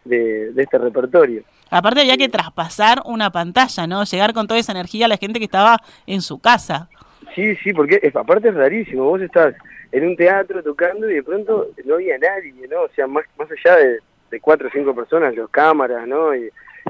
de, 0.05 0.51
de 0.53 0.63
este 0.63 0.77
repertorio. 0.77 1.43
Aparte 1.71 2.01
había 2.01 2.17
que 2.17 2.29
traspasar 2.29 3.01
una 3.05 3.31
pantalla, 3.31 3.85
¿no? 3.85 4.03
Llegar 4.03 4.33
con 4.33 4.47
toda 4.47 4.59
esa 4.59 4.71
energía 4.71 5.05
a 5.05 5.09
la 5.09 5.17
gente 5.17 5.39
que 5.39 5.45
estaba 5.45 5.77
en 6.07 6.21
su 6.21 6.39
casa. 6.39 6.89
Sí, 7.35 7.55
sí, 7.57 7.73
porque 7.73 7.99
es, 8.01 8.15
aparte 8.15 8.49
es 8.49 8.55
rarísimo, 8.55 9.03
vos 9.03 9.21
estás 9.21 9.55
en 9.91 10.05
un 10.05 10.15
teatro 10.15 10.63
tocando 10.63 11.09
y 11.09 11.15
de 11.15 11.23
pronto 11.23 11.69
no 11.85 11.95
había 11.95 12.17
nadie, 12.17 12.67
¿no? 12.69 12.83
O 12.83 12.89
sea, 12.89 13.07
más, 13.07 13.25
más 13.37 13.49
allá 13.51 13.77
de, 13.77 14.39
cuatro 14.39 14.67
o 14.67 14.71
cinco 14.71 14.95
personas, 14.95 15.35
los 15.35 15.49
cámaras, 15.49 16.07
¿no? 16.07 16.35
Y 16.35 16.49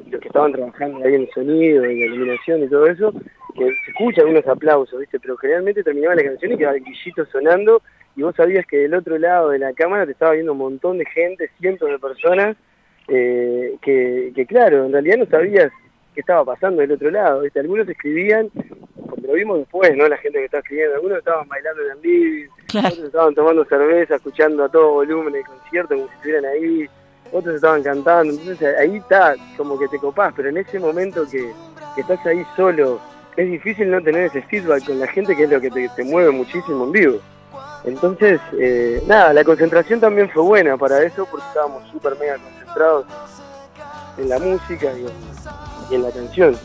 los 0.09 0.21
que 0.21 0.27
estaban 0.27 0.51
trabajando 0.51 1.05
ahí 1.05 1.15
en 1.15 1.21
el 1.21 1.29
sonido, 1.31 1.83
en 1.83 1.99
la 1.99 2.05
iluminación 2.05 2.63
y 2.63 2.67
todo 2.67 2.85
eso, 2.87 3.13
que 3.55 3.65
se 3.65 3.91
escuchan 3.91 4.27
unos 4.27 4.45
aplausos, 4.47 4.99
¿viste? 4.99 5.19
Pero 5.19 5.37
generalmente 5.37 5.83
terminaba 5.83 6.15
la 6.15 6.23
canción 6.23 6.51
y 6.53 6.57
quedaba 6.57 6.75
el 6.75 6.83
guillito 6.83 7.25
sonando 7.25 7.81
y 8.15 8.21
vos 8.21 8.35
sabías 8.35 8.65
que 8.65 8.77
del 8.77 8.93
otro 8.93 9.17
lado 9.17 9.49
de 9.49 9.59
la 9.59 9.73
cámara 9.73 10.05
te 10.05 10.11
estaba 10.11 10.33
viendo 10.33 10.51
un 10.51 10.57
montón 10.57 10.97
de 10.97 11.05
gente, 11.05 11.49
cientos 11.59 11.89
de 11.89 11.99
personas, 11.99 12.57
eh, 13.07 13.77
que, 13.81 14.31
que 14.35 14.45
claro, 14.45 14.85
en 14.85 14.91
realidad 14.91 15.17
no 15.17 15.25
sabías 15.25 15.71
qué 16.13 16.21
estaba 16.21 16.43
pasando 16.43 16.81
del 16.81 16.91
otro 16.91 17.09
lado, 17.11 17.41
¿viste? 17.41 17.59
Algunos 17.59 17.87
escribían, 17.87 18.49
porque 19.09 19.27
lo 19.27 19.33
vimos 19.33 19.59
después, 19.59 19.95
¿no? 19.97 20.07
La 20.07 20.17
gente 20.17 20.39
que 20.39 20.45
estaba 20.45 20.61
escribiendo, 20.61 20.95
algunos 20.95 21.17
estaban 21.19 21.47
bailando 21.47 21.81
en 21.83 21.91
el 21.91 22.01
living, 22.01 22.47
Claro. 22.67 22.87
otros 22.89 23.05
estaban 23.05 23.35
tomando 23.35 23.65
cerveza, 23.65 24.15
escuchando 24.15 24.63
a 24.63 24.69
todo 24.69 24.91
volumen 24.93 25.35
el 25.35 25.43
concierto 25.43 25.95
como 25.95 26.07
si 26.07 26.13
estuvieran 26.15 26.45
ahí, 26.45 26.89
otros 27.31 27.55
estaban 27.55 27.83
cantando, 27.83 28.33
entonces 28.33 28.75
ahí 28.77 28.97
está, 28.97 29.35
como 29.57 29.77
que 29.79 29.87
te 29.87 29.97
copás, 29.99 30.33
pero 30.35 30.49
en 30.49 30.57
ese 30.57 30.79
momento 30.79 31.25
que, 31.29 31.51
que 31.95 32.01
estás 32.01 32.23
ahí 32.25 32.43
solo, 32.55 32.99
es 33.37 33.49
difícil 33.49 33.89
no 33.89 34.01
tener 34.01 34.25
ese 34.25 34.41
feedback 34.43 34.85
con 34.85 34.99
la 34.99 35.07
gente 35.07 35.35
que 35.35 35.43
es 35.43 35.49
lo 35.49 35.61
que 35.61 35.69
te, 35.71 35.89
te 35.89 36.03
mueve 36.03 36.31
muchísimo 36.31 36.85
en 36.85 36.91
vivo. 36.91 37.19
Entonces, 37.85 38.41
eh, 38.59 39.01
nada, 39.07 39.31
la 39.31 39.43
concentración 39.43 39.99
también 40.01 40.29
fue 40.29 40.43
buena 40.43 40.75
para 40.77 41.01
eso 41.03 41.25
porque 41.31 41.45
estábamos 41.47 41.87
súper 41.89 42.17
mega 42.19 42.35
concentrados 42.37 43.05
en 44.17 44.27
la 44.29 44.39
música 44.39 44.87
y 44.97 45.01
en, 45.05 45.11
y 45.89 45.95
en 45.95 46.03
la 46.03 46.11
canción. 46.11 46.57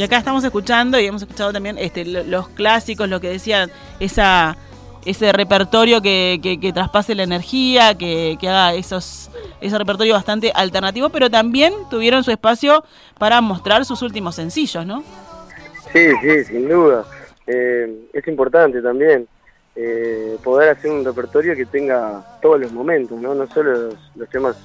Y 0.00 0.02
acá 0.02 0.16
estamos 0.16 0.42
escuchando 0.44 0.98
y 0.98 1.04
hemos 1.04 1.20
escuchado 1.20 1.52
también 1.52 1.76
este, 1.76 2.06
lo- 2.06 2.24
los 2.24 2.48
clásicos, 2.48 3.06
lo 3.06 3.20
que 3.20 3.28
decían, 3.28 3.70
esa 4.00 4.56
ese 5.04 5.30
repertorio 5.30 6.00
que, 6.00 6.40
que, 6.42 6.72
traspase 6.72 7.14
la 7.14 7.22
energía, 7.24 7.94
que, 7.98 8.38
que 8.40 8.48
haga 8.48 8.72
esos 8.72 9.30
ese 9.60 9.76
repertorio 9.76 10.14
bastante 10.14 10.52
alternativo, 10.54 11.10
pero 11.10 11.28
también 11.28 11.74
tuvieron 11.90 12.24
su 12.24 12.30
espacio 12.30 12.82
para 13.18 13.42
mostrar 13.42 13.84
sus 13.84 14.00
últimos 14.00 14.36
sencillos, 14.36 14.86
¿no? 14.86 15.04
Sí, 15.92 16.06
sí, 16.22 16.44
sin 16.44 16.66
duda. 16.66 17.04
Eh, 17.46 18.08
es 18.14 18.26
importante 18.26 18.80
también 18.80 19.28
eh, 19.76 20.38
poder 20.42 20.70
hacer 20.70 20.90
un 20.92 21.04
repertorio 21.04 21.54
que 21.54 21.66
tenga 21.66 22.24
todos 22.40 22.58
los 22.58 22.72
momentos, 22.72 23.20
no, 23.20 23.34
no 23.34 23.46
solo 23.48 23.72
los, 23.72 23.94
los 24.14 24.28
temas 24.30 24.56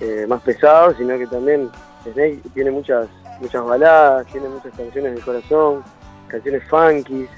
eh, 0.00 0.26
más 0.28 0.42
pesados, 0.42 0.96
sino 0.98 1.16
que 1.18 1.26
también 1.28 1.70
Snake 2.12 2.40
tiene 2.52 2.72
muchas 2.72 3.06
muchas 3.42 3.64
baladas, 3.64 4.26
tiene 4.28 4.48
muchas 4.48 4.72
canciones 4.74 5.14
del 5.14 5.24
corazón, 5.24 5.82
canciones 6.28 6.62
funky, 6.68 7.28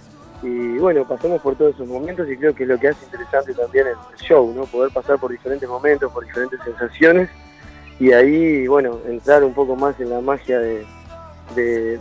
y 0.42 0.78
bueno, 0.78 1.06
pasamos 1.08 1.40
por 1.40 1.56
todos 1.56 1.75
esos 1.75 1.88
momentos 1.88 2.28
y 2.28 2.37
creo 2.37 2.54
que 2.54 2.64
es 2.64 2.68
lo 2.68 2.78
que 2.78 2.88
hace 2.88 3.04
interesante 3.06 3.54
también 3.54 3.87
el 3.87 3.96
show, 4.18 4.52
¿no? 4.54 4.66
Poder 4.66 4.92
pasar 4.92 5.18
por 5.18 5.30
diferentes 5.30 5.66
momentos, 5.68 6.12
por 6.12 6.25
diferentes 6.25 6.61
sensaciones 6.62 7.30
y 7.99 8.12
ahí, 8.12 8.66
bueno, 8.66 8.99
entrar 9.06 9.42
un 9.42 9.54
poco 9.54 9.75
más 9.75 9.99
en 10.00 10.11
la 10.11 10.20
magia 10.20 10.58
de, 10.58 10.87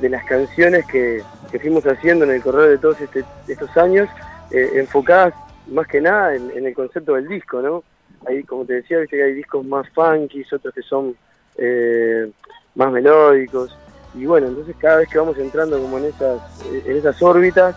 las 0.01 0.25
canciones 0.25 0.85
que, 0.87 1.21
que 1.51 1.59
fuimos 1.59 1.85
haciendo 1.85 2.25
en 2.25 2.31
el 2.31 2.41
correr 2.41 2.71
de 2.71 2.77
todos 2.77 2.99
este- 2.99 3.23
estos 3.47 3.75
años, 3.77 4.09
eh, 4.51 4.71
enfocadas 4.75 5.33
más 5.67 5.87
que 5.87 6.01
nada 6.01 6.35
en, 6.35 6.51
en 6.51 6.65
el 6.65 6.73
concepto 6.73 7.13
del 7.13 7.27
disco, 7.27 7.61
¿no? 7.61 7.83
Ahí, 8.27 8.43
como 8.43 8.65
te 8.65 8.73
decía, 8.73 8.99
viste 8.99 9.17
que 9.17 9.23
hay 9.23 9.33
discos 9.33 9.65
más 9.65 9.87
funky, 9.89 10.43
otros 10.51 10.73
que 10.73 10.81
son 10.81 11.15
eh, 11.57 12.29
más 12.75 12.91
melódicos, 12.91 13.77
y 14.15 14.25
bueno, 14.25 14.47
entonces 14.47 14.75
cada 14.79 14.97
vez 14.97 15.09
que 15.09 15.17
vamos 15.17 15.37
entrando 15.37 15.79
como 15.79 15.97
en 15.97 16.05
esas, 16.05 16.39
en 16.85 16.97
esas 16.97 17.21
órbitas, 17.21 17.75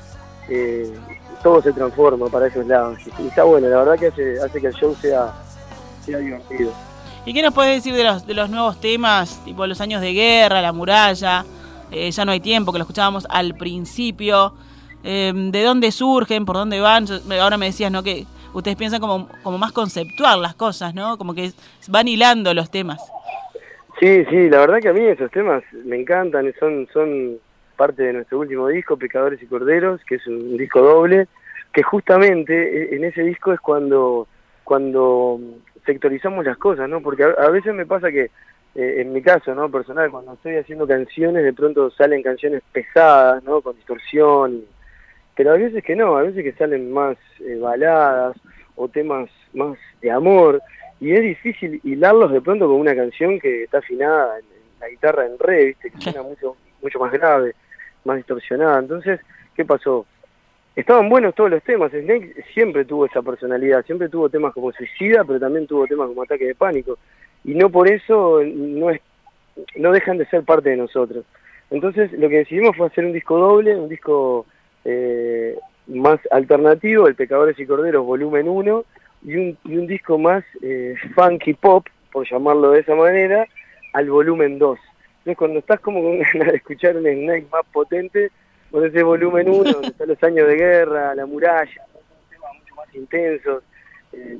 eh, 0.49 0.93
todo 1.43 1.62
se 1.62 1.73
transforma 1.73 2.28
para 2.28 2.49
esos 2.49 2.66
lados. 2.66 2.99
Y 3.19 3.26
está 3.28 3.45
bueno, 3.45 3.69
la 3.69 3.78
verdad 3.78 3.99
que 3.99 4.07
hace, 4.09 4.40
hace 4.40 4.61
que 4.61 4.66
el 4.66 4.75
show 4.75 4.95
sea, 5.00 5.33
sea 6.05 6.19
divertido. 6.19 6.73
¿Y 7.25 7.33
qué 7.33 7.43
nos 7.43 7.55
puedes 7.55 7.75
decir 7.75 7.95
de 7.95 8.05
los, 8.05 8.26
de 8.26 8.35
los 8.35 8.50
nuevos 8.50 8.81
temas, 8.81 9.40
tipo 9.45 9.66
los 9.66 9.81
años 9.81 10.00
de 10.00 10.12
guerra, 10.12 10.61
la 10.61 10.73
muralla, 10.73 11.45
eh, 11.90 12.11
ya 12.11 12.25
no 12.25 12.33
hay 12.33 12.40
tiempo, 12.40 12.73
que 12.73 12.78
lo 12.78 12.85
escuchábamos 12.85 13.26
al 13.31 13.57
principio? 13.57 14.55
Eh, 15.02 15.33
¿De 15.35 15.62
dónde 15.62 15.90
surgen? 15.90 16.45
¿Por 16.45 16.57
dónde 16.57 16.81
van? 16.81 17.07
Ahora 17.40 17.57
me 17.57 17.66
decías, 17.66 17.90
¿no? 17.90 18.02
Que 18.02 18.26
ustedes 18.52 18.76
piensan 18.76 19.00
como, 19.00 19.28
como 19.43 19.59
más 19.59 19.73
conceptual 19.73 20.43
las 20.43 20.55
cosas, 20.55 20.95
¿no? 20.95 21.16
Como 21.16 21.35
que 21.35 21.52
van 21.88 22.09
hilando 22.09 22.52
los 22.55 22.71
temas. 22.71 23.00
Sí, 23.99 24.25
sí, 24.26 24.50
la 24.50 24.59
verdad 24.61 24.81
que 24.81 24.88
a 24.88 24.93
mí 24.93 25.07
esos 25.07 25.31
temas 25.31 25.62
me 25.73 25.97
encantan, 25.99 26.53
son, 26.61 26.87
son 26.93 27.38
parte 27.76 28.03
de 28.03 28.12
nuestro 28.12 28.41
último 28.41 28.69
disco, 28.69 28.97
Pecadores 28.99 29.43
y 29.43 29.47
Corderos, 29.47 30.03
que 30.05 30.17
es 30.17 30.26
un 30.26 30.57
disco 30.59 30.81
doble, 30.83 31.29
que 31.73 31.83
justamente 31.83 32.55
e- 32.55 32.97
en 32.97 33.05
ese 33.05 33.23
disco 33.23 33.55
es 33.55 33.61
cuando, 33.61 34.29
cuando 34.65 35.41
sectorizamos 35.87 36.45
las 36.45 36.59
cosas, 36.59 36.88
¿no? 36.91 37.00
Porque 37.00 37.25
a, 37.25 37.49
veces 37.49 37.75
me 37.75 37.87
pasa 37.87 38.11
que, 38.11 38.31
eh, 38.75 38.95
en 38.99 39.15
mi 39.15 39.23
caso, 39.23 39.55
¿no? 39.55 39.71
Personal, 39.71 40.11
cuando 40.11 40.35
estoy 40.35 40.57
haciendo 40.57 40.87
canciones, 40.87 41.43
de 41.43 41.55
pronto 41.55 41.91
salen 41.91 42.23
canciones 42.23 42.62
pesadas, 42.73 43.43
¿no? 43.45 43.62
Con 43.62 43.76
distorsión, 43.76 44.62
pero 45.35 45.53
a 45.53 45.57
veces 45.57 45.83
que 45.83 45.97
no, 45.97 46.17
a 46.17 46.23
veces 46.23 46.43
que 46.43 46.53
salen 46.53 46.93
más 46.93 47.17
eh, 47.41 47.57
baladas 47.59 48.37
o 48.75 48.88
temas 48.88 49.31
más 49.55 49.79
de 50.03 50.11
amor, 50.11 50.61
y 51.00 51.12
es 51.12 51.23
difícil 51.23 51.81
hilarlos 51.85 52.33
de 52.33 52.41
pronto 52.41 52.67
con 52.67 52.81
una 52.81 52.95
canción 52.95 53.38
que 53.38 53.65
está 53.65 53.79
afinada 53.79 54.38
en, 54.38 54.45
en 54.45 54.81
la 54.81 54.88
guitarra 54.88 55.26
en 55.26 55.38
re, 55.38 55.67
¿viste? 55.67 55.91
que 55.91 55.99
suena 56.00 56.23
mucho, 56.23 56.57
mucho 56.83 56.99
más 56.99 57.12
grave, 57.12 57.55
más 58.05 58.17
distorsionada. 58.17 58.79
Entonces, 58.79 59.21
¿qué 59.55 59.65
pasó? 59.65 60.07
estaban 60.76 61.09
buenos 61.09 61.35
todos 61.35 61.50
los 61.50 61.62
temas. 61.62 61.91
Snake 61.91 62.45
siempre 62.53 62.85
tuvo 62.85 63.07
esa 63.07 63.23
personalidad, 63.23 63.85
siempre 63.85 64.09
tuvo 64.09 64.29
temas 64.29 64.53
como 64.53 64.73
Suicida, 64.73 65.25
pero 65.25 65.41
también 65.41 65.67
tuvo 65.67 65.87
temas 65.87 66.07
como 66.09 66.23
Ataque 66.23 66.47
de 66.47 66.55
Pánico. 66.55 66.99
Y 67.45 67.55
no 67.55 67.71
por 67.71 67.88
eso 67.88 68.43
no, 68.45 68.91
es, 68.91 69.00
no 69.75 69.91
dejan 69.91 70.19
de 70.19 70.26
ser 70.26 70.45
parte 70.45 70.71
de 70.71 70.76
nosotros. 70.76 71.25
Entonces 71.71 72.12
lo 72.12 72.29
que 72.29 72.38
decidimos 72.38 72.76
fue 72.76 72.87
hacer 72.87 73.05
un 73.05 73.12
disco 73.12 73.38
doble, 73.38 73.75
un 73.75 73.88
disco 73.88 74.47
eh, 74.85 75.59
más 75.88 76.21
alternativo, 76.31 77.09
El 77.09 77.15
Pecadores 77.15 77.59
y 77.59 77.67
Corderos 77.67 78.05
volumen 78.05 78.49
1, 78.49 78.85
y 79.26 79.35
un, 79.35 79.87
disco 79.88 80.18
más 80.18 80.45
eh, 80.62 80.95
funky 81.16 81.54
pop, 81.54 81.85
por 82.12 82.30
llamarlo 82.30 82.71
de 82.71 82.80
esa 82.80 82.95
manera, 82.95 83.45
al 83.92 84.09
volumen 84.09 84.56
2. 84.56 84.78
Entonces 85.18 85.37
cuando 85.37 85.59
estás 85.59 85.80
como 85.80 86.00
con 86.00 86.18
ganas 86.33 86.52
de 86.52 86.56
escuchar 86.59 86.97
un 86.97 87.02
Snake 87.02 87.47
más 87.50 87.66
potente, 87.73 88.30
con 88.71 88.87
ese 88.87 89.02
volumen 89.02 89.49
1, 89.49 89.64
donde 89.64 89.88
están 89.88 90.09
los 90.09 90.23
años 90.23 90.47
de 90.47 90.54
guerra, 90.54 91.14
la 91.16 91.26
muralla, 91.26 91.83
temas 92.30 92.52
mucho 92.61 92.75
más 92.76 92.95
intensos, 92.95 93.64
eh, 94.12 94.38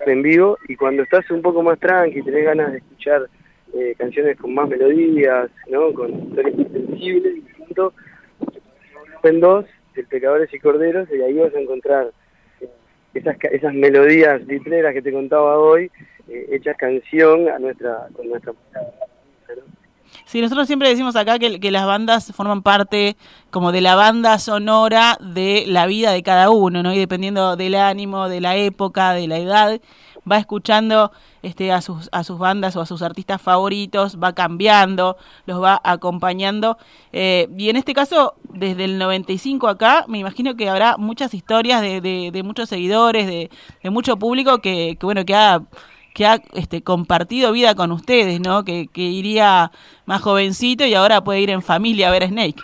en 0.00 0.22
vivo, 0.22 0.58
y 0.68 0.76
cuando 0.76 1.02
estás 1.02 1.30
un 1.30 1.40
poco 1.40 1.62
más 1.62 1.78
tranqui, 1.78 2.20
tenés 2.22 2.44
ganas 2.44 2.72
de 2.72 2.78
escuchar 2.78 3.26
eh, 3.72 3.94
canciones 3.96 4.36
con 4.36 4.52
más 4.52 4.68
melodías, 4.68 5.50
¿no? 5.70 5.94
con 5.94 6.10
historias 6.12 6.56
más 6.56 6.72
sensibles, 6.72 7.36
y 7.38 7.52
junto, 7.56 7.94
volumen 8.92 9.40
2, 9.40 9.64
el 9.94 10.06
Pecadores 10.06 10.52
y 10.52 10.58
Corderos, 10.58 11.08
y 11.10 11.22
ahí 11.22 11.38
vas 11.38 11.54
a 11.54 11.60
encontrar 11.60 12.12
esas, 13.18 13.36
esas 13.52 13.74
melodías 13.74 14.40
litreras 14.46 14.94
que 14.94 15.02
te 15.02 15.12
contaba 15.12 15.58
hoy, 15.58 15.90
eh, 16.28 16.48
hechas 16.52 16.76
canción 16.76 17.48
a 17.48 17.58
nuestra, 17.58 18.08
con 18.14 18.28
nuestra 18.28 18.52
Sí, 20.24 20.40
nosotros 20.40 20.66
siempre 20.66 20.88
decimos 20.88 21.14
acá 21.14 21.38
que, 21.38 21.60
que, 21.60 21.70
las 21.70 21.86
bandas 21.86 22.32
forman 22.34 22.62
parte 22.62 23.16
como 23.50 23.70
de 23.70 23.80
la 23.80 23.94
banda 23.94 24.40
sonora 24.40 25.16
de 25.20 25.64
la 25.68 25.86
vida 25.86 26.10
de 26.10 26.24
cada 26.24 26.50
uno, 26.50 26.82
¿no? 26.82 26.92
Y 26.92 26.98
dependiendo 26.98 27.54
del 27.54 27.76
ánimo, 27.76 28.28
de 28.28 28.40
la 28.40 28.56
época, 28.56 29.12
de 29.12 29.28
la 29.28 29.38
edad, 29.38 29.80
va 30.30 30.38
escuchando 30.38 31.12
este, 31.42 31.72
a, 31.72 31.80
sus, 31.80 32.08
a 32.12 32.24
sus 32.24 32.38
bandas 32.38 32.76
o 32.76 32.80
a 32.80 32.86
sus 32.86 33.02
artistas 33.02 33.40
favoritos, 33.40 34.18
va 34.22 34.34
cambiando, 34.34 35.16
los 35.46 35.62
va 35.62 35.80
acompañando. 35.84 36.78
Eh, 37.12 37.48
y 37.56 37.70
en 37.70 37.76
este 37.76 37.94
caso, 37.94 38.34
desde 38.52 38.84
el 38.84 38.98
95 38.98 39.68
acá, 39.68 40.04
me 40.08 40.18
imagino 40.18 40.56
que 40.56 40.68
habrá 40.68 40.96
muchas 40.96 41.34
historias 41.34 41.80
de, 41.80 42.00
de, 42.00 42.30
de 42.32 42.42
muchos 42.42 42.68
seguidores, 42.68 43.26
de, 43.26 43.50
de 43.82 43.90
mucho 43.90 44.16
público 44.16 44.58
que, 44.60 44.96
que 44.98 45.06
bueno, 45.06 45.24
que 45.24 45.34
ha 45.34 45.62
que 46.14 46.24
ha 46.24 46.40
este, 46.54 46.82
compartido 46.82 47.52
vida 47.52 47.74
con 47.74 47.92
ustedes, 47.92 48.40
¿no? 48.40 48.64
Que, 48.64 48.86
que 48.90 49.02
iría 49.02 49.70
más 50.06 50.22
jovencito 50.22 50.86
y 50.86 50.94
ahora 50.94 51.22
puede 51.22 51.42
ir 51.42 51.50
en 51.50 51.60
familia 51.60 52.08
a 52.08 52.10
ver 52.10 52.22
a 52.22 52.28
Snake. 52.28 52.62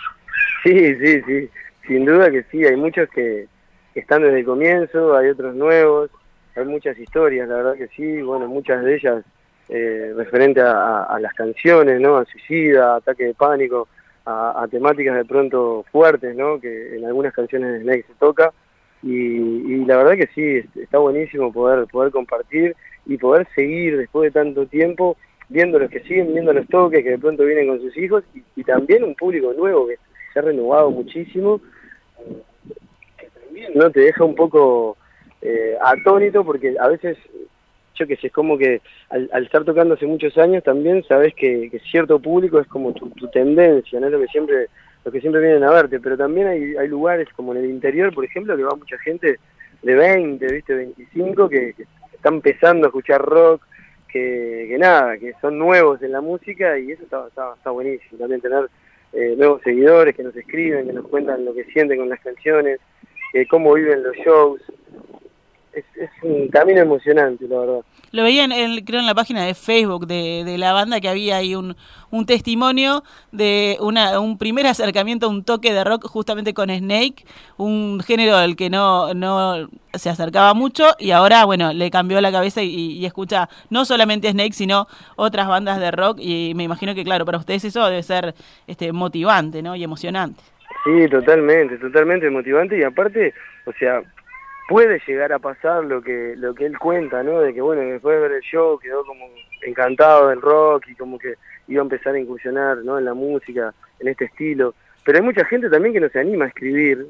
Sí, 0.63 0.95
sí, 0.95 1.21
sí, 1.27 1.51
sin 1.87 2.07
duda 2.07 2.31
que 2.31 2.45
sí, 2.51 2.65
hay 2.65 2.77
muchos 2.77 3.11
que 3.11 3.49
están 3.95 4.23
desde 4.23 4.41
el 4.41 4.47
comienzo, 4.47 5.15
hay 5.15 5.29
otros 5.29 5.55
nuevos, 5.55 6.11
hay 6.61 6.67
muchas 6.67 6.99
historias, 6.99 7.49
la 7.49 7.57
verdad 7.57 7.75
que 7.75 7.89
sí, 7.89 8.23
bueno, 8.23 8.47
muchas 8.49 8.85
de 8.85 8.95
ellas 8.97 9.25
eh, 9.69 10.13
referente 10.17 10.61
a, 10.61 11.05
a, 11.05 11.19
las 11.21 11.33
canciones, 11.35 12.01
¿no? 12.01 12.17
A 12.17 12.25
suicida, 12.27 12.97
ataque 12.97 13.25
de 13.25 13.35
pánico, 13.35 13.89
a, 14.25 14.63
a, 14.63 14.69
temáticas 14.69 15.17
de 15.17 15.25
pronto 15.25 15.85
fuertes, 15.91 16.37
¿no? 16.37 16.61
Que 16.61 16.97
en 16.97 17.05
algunas 17.05 17.33
canciones 17.33 17.73
de 17.73 17.81
Snake 17.81 18.05
se 18.07 18.15
toca 18.15 18.53
y, 19.03 19.17
y 19.17 19.85
la 19.85 19.97
verdad 19.97 20.17
que 20.17 20.29
sí, 20.35 20.69
está 20.81 20.99
buenísimo 20.99 21.53
poder 21.53 21.87
poder 21.87 22.13
compartir 22.13 22.77
y 23.07 23.17
poder 23.17 23.49
seguir 23.55 23.97
después 23.97 24.33
de 24.33 24.41
tanto 24.41 24.67
tiempo 24.67 25.17
viendo 25.49 25.79
los 25.79 25.91
que 25.91 26.01
siguen 26.01 26.33
viendo 26.33 26.53
los 26.53 26.67
toques 26.69 27.03
que 27.03 27.11
de 27.11 27.19
pronto 27.19 27.45
vienen 27.45 27.69
con 27.69 27.81
sus 27.81 27.97
hijos 27.97 28.25
y, 28.57 28.63
también 28.65 29.03
un 29.05 29.15
público 29.15 29.53
nuevo 29.53 29.89
que 29.89 29.97
se 30.33 30.39
ha 30.39 30.43
renovado 30.43 30.91
muchísimo 30.91 31.61
que 33.19 33.29
también 33.41 33.73
no 33.75 33.91
te 33.91 34.01
deja 34.01 34.25
un 34.25 34.35
poco 34.35 34.97
eh, 35.43 35.77
atónito 35.81 36.45
porque 36.45 36.75
a 36.79 36.89
veces 36.89 37.19
yo 37.95 38.07
que 38.07 38.17
sé 38.17 38.29
es 38.29 38.33
como 38.33 38.57
que 38.57 38.81
al, 39.11 39.29
al, 39.33 39.45
estar 39.45 39.65
tocando 39.65 39.95
hace 39.95 40.07
muchos 40.07 40.37
años 40.39 40.65
también 40.65 41.05
sabes 41.05 41.35
que, 41.35 41.71
cierto 41.91 42.19
público 42.19 42.59
es 42.59 42.67
como 42.67 42.93
tu, 42.93 43.11
tu, 43.11 43.29
tendencia 43.29 44.01
no 44.01 44.07
es 44.07 44.13
lo 44.13 44.21
que 44.21 44.29
siempre 44.29 44.69
lo 45.05 45.13
que 45.13 45.21
siempre 45.21 45.43
vienen 45.43 45.65
a 45.65 45.71
verte 45.71 46.01
pero 46.01 46.17
también 46.17 46.47
hay, 46.47 46.77
hay 46.77 46.89
lugares 46.89 47.29
como 47.37 47.53
en 47.53 47.59
el 47.59 47.71
interior 47.71 48.15
por 48.15 48.25
ejemplo 48.25 48.57
que 48.57 48.63
va 48.63 48.75
mucha 48.75 48.99
gente 48.99 49.39
de 49.83 49.95
20 49.95 50.47
viste 50.47 50.75
25 50.75 51.49
que, 51.49 51.75
que 51.75 51.85
están 52.23 52.35
empezando 52.35 52.87
a 52.87 52.89
escuchar 52.89 53.21
rock, 53.21 53.67
que, 54.09 54.67
que, 54.69 54.79
nada, 54.79 55.19
que 55.19 55.35
son 55.41 55.59
nuevos 55.59 56.01
en 56.03 56.13
la 56.13 56.21
música 56.21 56.79
y 56.79 56.93
eso 56.93 57.03
está, 57.03 57.27
está, 57.27 57.55
está 57.57 57.71
buenísimo. 57.71 58.17
También 58.17 58.41
tener 58.41 58.69
eh, 59.13 59.35
nuevos 59.37 59.61
seguidores 59.63 60.15
que 60.15 60.23
nos 60.23 60.37
escriben, 60.37 60.87
que 60.87 60.93
nos 60.93 61.09
cuentan 61.09 61.45
lo 61.45 61.53
que 61.53 61.65
sienten 61.65 61.99
con 61.99 62.09
las 62.09 62.21
canciones, 62.21 62.79
eh, 63.35 63.45
cómo 63.49 63.75
viven 63.75 64.05
los 64.05 64.15
shows. 64.19 64.61
Es, 65.73 65.85
es 65.97 66.11
un 66.23 66.49
camino 66.49 66.81
emocionante, 66.81 67.47
la 67.49 67.59
verdad. 67.59 67.81
Lo 68.11 68.23
veía, 68.25 68.45
en, 68.45 68.53
en, 68.53 68.85
creo, 68.85 69.01
en 69.01 69.07
la 69.07 69.15
página 69.15 69.47
de 69.47 69.55
Facebook 69.55 70.07
de, 70.07 70.43
de 70.45 70.59
la 70.59 70.75
banda 70.75 71.01
que 71.01 71.09
había 71.09 71.39
ahí 71.39 71.55
un, 71.55 71.77
un 72.11 72.27
testimonio 72.27 73.03
de 73.31 73.79
una, 73.81 74.21
un 74.21 74.37
primer 74.37 74.67
acercamiento, 74.67 75.31
un 75.31 75.45
toque 75.45 75.73
de 75.73 75.83
rock 75.83 76.07
justamente 76.07 76.53
con 76.53 76.69
Snake, 76.69 77.25
un 77.57 78.01
género 78.01 78.37
al 78.37 78.55
que 78.55 78.69
no, 78.69 79.15
no 79.15 79.71
se 79.95 80.11
acercaba 80.11 80.53
mucho 80.53 80.85
y 80.99 81.13
ahora, 81.13 81.47
bueno, 81.47 81.73
le 81.73 81.91
cambió 81.91 82.21
la 82.21 82.31
cabeza 82.31 82.63
y, 82.63 82.69
y 82.69 83.07
escucha 83.07 83.49
no 83.71 83.87
solamente 83.87 84.31
Snake, 84.31 84.53
sino 84.53 84.89
otras 85.17 85.49
bandas 85.49 85.81
de 85.81 85.91
rock 85.91 86.19
y 86.21 86.53
me 86.55 86.65
imagino 86.65 86.95
que, 86.95 87.05
claro, 87.05 87.25
para 87.25 87.39
ustedes 87.39 87.65
eso 87.65 87.83
debe 87.87 88.03
ser 88.03 88.35
este 88.67 88.93
motivante, 88.93 89.63
¿no? 89.63 89.75
Y 89.75 89.85
emocionante. 89.85 90.43
Sí, 90.85 91.09
totalmente, 91.09 91.79
totalmente 91.79 92.29
motivante 92.29 92.79
y 92.79 92.83
aparte, 92.83 93.33
o 93.65 93.73
sea, 93.79 94.03
puede 94.69 95.01
llegar 95.07 95.33
a 95.33 95.39
pasar 95.39 95.85
lo 95.85 96.03
que 96.03 96.35
lo 96.37 96.55
que 96.55 96.67
él 96.67 96.79
cuenta, 96.79 97.23
¿no? 97.23 97.41
De 97.41 97.53
que 97.53 97.61
bueno, 97.61 97.83
después 97.83 98.17
de 98.17 98.23
ver 98.23 98.33
el 98.33 98.43
show 98.43 98.79
quedó 98.79 99.05
como 99.05 99.27
encantado 99.63 100.29
del 100.29 100.41
rock 100.41 100.89
y 100.89 100.95
como 100.95 101.19
que 101.19 101.35
iba 101.69 101.81
a 101.81 101.85
empezar 101.85 102.15
a 102.15 102.19
incursionar, 102.19 102.79
¿no? 102.79 102.99
En 102.99 103.05
la 103.05 103.15
música, 103.15 103.75
en 104.01 104.09
este 104.09 104.27
estilo. 104.27 104.75
Pero 105.05 105.19
hay 105.19 105.25
mucha 105.25 105.45
gente 105.45 105.69
también 105.69 105.95
que 105.95 106.01
no 106.01 106.09
se 106.09 106.21
anima 106.21 106.45
a 106.45 106.49
escribir 106.49 107.07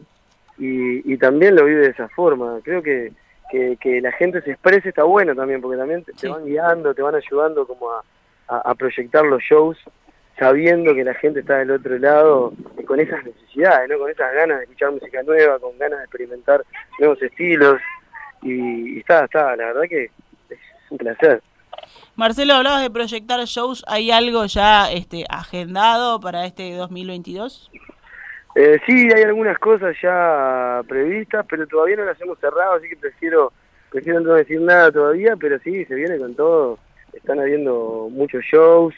y, 0.58 1.12
y 1.12 1.16
también 1.18 1.54
lo 1.56 1.64
vive 1.64 1.82
de 1.82 1.90
esa 1.90 2.08
forma. 2.08 2.60
Creo 2.62 2.82
que, 2.82 3.12
que, 3.50 3.76
que 3.80 4.00
la 4.00 4.12
gente 4.12 4.40
se 4.42 4.52
exprese 4.52 4.88
está 4.88 5.04
bueno 5.04 5.34
también, 5.34 5.60
porque 5.60 5.78
también 5.78 6.04
te, 6.04 6.12
sí. 6.12 6.20
te 6.22 6.28
van 6.28 6.44
guiando, 6.44 6.94
te 6.94 7.02
van 7.02 7.14
ayudando 7.14 7.66
como 7.66 7.90
a, 7.90 8.02
a, 8.48 8.70
a 8.70 8.74
proyectar 8.74 9.24
los 9.24 9.42
shows 9.42 9.78
sabiendo 10.38 10.94
que 10.94 11.04
la 11.04 11.14
gente 11.14 11.40
está 11.40 11.58
del 11.58 11.72
otro 11.72 11.98
lado 11.98 12.52
y 12.78 12.84
con 12.84 13.00
esas 13.00 13.24
necesidades, 13.24 13.88
¿no? 13.88 13.98
con 13.98 14.10
esas 14.10 14.32
ganas 14.34 14.58
de 14.58 14.64
escuchar 14.64 14.92
música 14.92 15.22
nueva, 15.22 15.58
con 15.58 15.78
ganas 15.78 15.98
de 15.98 16.04
experimentar 16.04 16.64
nuevos 16.98 17.22
estilos 17.22 17.80
y, 18.42 18.96
y 18.96 18.98
está, 19.00 19.24
está, 19.24 19.54
la 19.56 19.66
verdad 19.66 19.82
que 19.88 20.04
es 20.04 20.58
un 20.90 20.98
placer. 20.98 21.42
Marcelo, 22.14 22.54
hablabas 22.54 22.82
de 22.82 22.90
proyectar 22.90 23.40
shows, 23.44 23.84
¿hay 23.88 24.10
algo 24.10 24.44
ya 24.46 24.90
este 24.90 25.24
agendado 25.28 26.20
para 26.20 26.44
este 26.44 26.74
2022? 26.74 27.70
Eh, 28.54 28.78
sí, 28.86 29.08
hay 29.14 29.22
algunas 29.22 29.58
cosas 29.58 29.96
ya 30.02 30.82
previstas, 30.86 31.46
pero 31.48 31.66
todavía 31.66 31.96
no 31.96 32.04
las 32.04 32.20
hemos 32.20 32.38
cerrado, 32.38 32.74
así 32.74 32.88
que 32.88 32.96
prefiero 32.96 33.52
prefiero 33.92 34.20
no 34.20 34.34
decir 34.34 34.60
nada 34.60 34.90
todavía, 34.90 35.36
pero 35.36 35.58
sí, 35.60 35.84
se 35.84 35.94
viene 35.94 36.18
con 36.18 36.34
todo, 36.34 36.78
están 37.12 37.38
habiendo 37.38 38.08
muchos 38.10 38.42
shows, 38.42 38.94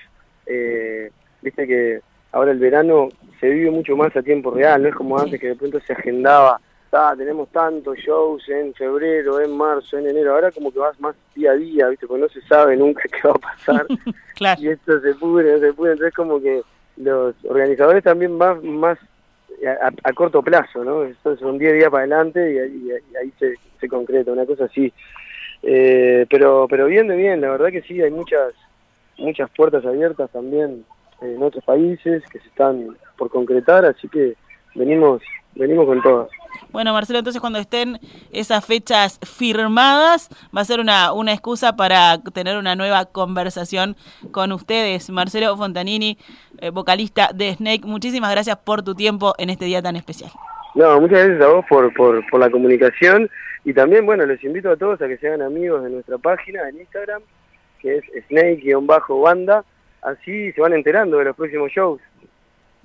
eh, 0.47 1.11
viste 1.45 1.67
que 1.67 2.01
ahora 2.33 2.51
el 2.51 2.59
verano 2.59 3.09
se 3.39 3.49
vive 3.49 3.71
mucho 3.71 3.97
más 3.97 4.17
a 4.17 4.23
tiempo 4.23 4.51
real, 4.51 4.83
no 4.83 4.89
es 4.89 4.95
como 4.95 5.19
antes 5.19 5.39
que 5.39 5.49
de 5.49 5.57
pronto 5.57 5.79
se 5.81 5.93
agendaba, 5.93 6.61
ah, 6.93 7.15
tenemos 7.17 7.49
tantos 7.51 7.99
shows 7.99 8.49
en 8.49 8.75
febrero, 8.75 9.41
en 9.41 9.57
marzo, 9.57 9.99
en 9.99 10.09
enero, 10.09 10.35
ahora 10.35 10.51
como 10.51 10.73
que 10.73 10.79
vas 10.79 10.99
más 10.99 11.15
día 11.35 11.53
a 11.53 11.55
día, 11.55 11.89
viste, 11.89 12.07
porque 12.07 12.23
no 12.23 12.29
se 12.29 12.41
sabe 12.43 12.77
nunca 12.77 13.03
qué 13.13 13.29
va 13.29 13.35
a 13.35 13.39
pasar, 13.39 13.87
claro. 14.35 14.61
y 14.61 14.69
esto 14.69 15.01
se 15.01 15.15
pudre, 15.15 15.53
no 15.53 15.59
se 15.59 15.73
pudre, 15.73 15.93
entonces 15.93 16.15
como 16.15 16.41
que 16.41 16.63
los 16.97 17.35
organizadores 17.45 18.03
también 18.03 18.39
van 18.39 18.67
más 18.67 18.99
a, 19.83 19.93
a, 20.03 20.13
corto 20.13 20.43
plazo, 20.43 20.85
¿no? 20.85 21.07
Son, 21.23 21.39
son 21.39 21.59
10 21.59 21.75
días 21.75 21.91
para 21.91 22.05
adelante 22.05 22.53
y, 22.53 22.57
y, 22.57 22.89
y 22.89 23.17
ahí 23.17 23.33
se, 23.39 23.55
se, 23.81 23.89
concreta, 23.89 24.33
una 24.33 24.47
cosa 24.47 24.65
así. 24.65 24.93
Eh, 25.63 26.27
pero 26.29 26.67
pero 26.69 26.87
bien 26.87 27.09
de 27.09 27.17
bien, 27.17 27.41
la 27.41 27.51
verdad 27.51 27.71
que 27.71 27.83
sí, 27.83 28.01
hay 28.03 28.11
muchas 28.11 28.53
muchas 29.17 29.49
puertas 29.51 29.85
abiertas 29.87 30.31
también 30.31 30.85
en 31.25 31.43
otros 31.43 31.65
países 31.65 32.23
que 32.31 32.39
se 32.39 32.49
están 32.49 32.97
por 33.17 33.31
concretar, 33.31 33.85
así 33.85 34.09
que 34.09 34.35
venimos 34.75 35.23
venimos 35.55 35.87
con 35.87 36.03
todas. 36.03 36.29
Bueno, 36.71 36.93
Marcelo, 36.93 37.21
entonces 37.21 37.41
cuando 37.41 37.59
estén 37.59 38.01
esas 38.33 38.65
fechas 38.65 39.21
firmadas, 39.23 40.29
va 40.57 40.63
a 40.63 40.65
ser 40.65 40.81
una, 40.81 41.13
una 41.13 41.33
excusa 41.33 41.77
para 41.77 42.19
tener 42.33 42.57
una 42.57 42.75
nueva 42.75 43.05
conversación 43.07 43.97
con 44.33 44.51
ustedes. 44.53 45.09
Marcelo 45.11 45.57
Fontanini, 45.57 46.19
eh, 46.59 46.71
vocalista 46.71 47.31
de 47.33 47.55
Snake, 47.55 47.83
muchísimas 47.85 48.31
gracias 48.33 48.57
por 48.57 48.83
tu 48.83 48.95
tiempo 48.95 49.35
en 49.39 49.51
este 49.51 49.67
día 49.67 49.83
tan 49.83 49.97
especial. 49.97 50.31
No, 50.75 51.01
muchas 51.01 51.25
gracias 51.25 51.43
a 51.43 51.53
vos 51.53 51.65
por, 51.69 51.95
por, 51.95 52.29
por 52.29 52.41
la 52.41 52.51
comunicación 52.51 53.31
y 53.65 53.73
también, 53.73 54.05
bueno, 54.05 54.27
les 54.27 54.43
invito 54.45 54.71
a 54.71 54.77
todos 54.77 55.01
a 55.01 55.09
que 55.09 55.17
sean 55.19 55.41
amigos 55.43 55.85
de 55.85 55.91
nuestra 55.91 56.19
página 56.19 56.69
en 56.69 56.81
Instagram, 56.81 57.23
que 57.81 57.99
es 57.99 58.05
snake-banda, 58.29 59.65
así 60.05 60.53
se 60.53 60.61
van 60.61 60.75
enterando 60.75 61.19
de 61.19 61.25
los 61.25 61.37
próximos 61.37 61.73
shows. 61.73 62.01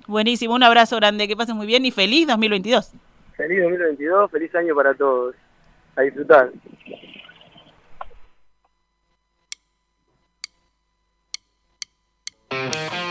Buenísimo, 0.06 0.54
un 0.54 0.62
abrazo 0.62 0.96
grande, 0.96 1.28
que 1.28 1.36
pasen 1.36 1.56
muy 1.56 1.66
bien 1.66 1.84
y 1.84 1.90
feliz 1.90 2.26
2022. 2.26 2.92
Feliz 3.36 3.62
2022, 3.62 4.30
feliz 4.30 4.54
año 4.54 4.74
para 4.74 4.94
todos. 4.94 5.36
A 5.96 6.02
disfrutar. 6.02 6.50
Tan 12.48 13.09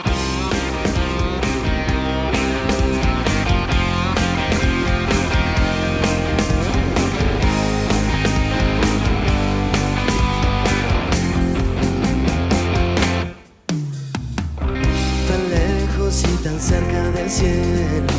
lejos 16.09 16.23
y 16.23 16.43
tan 16.43 16.59
cerca 16.59 17.11
del 17.11 17.29
cielo, 17.29 18.13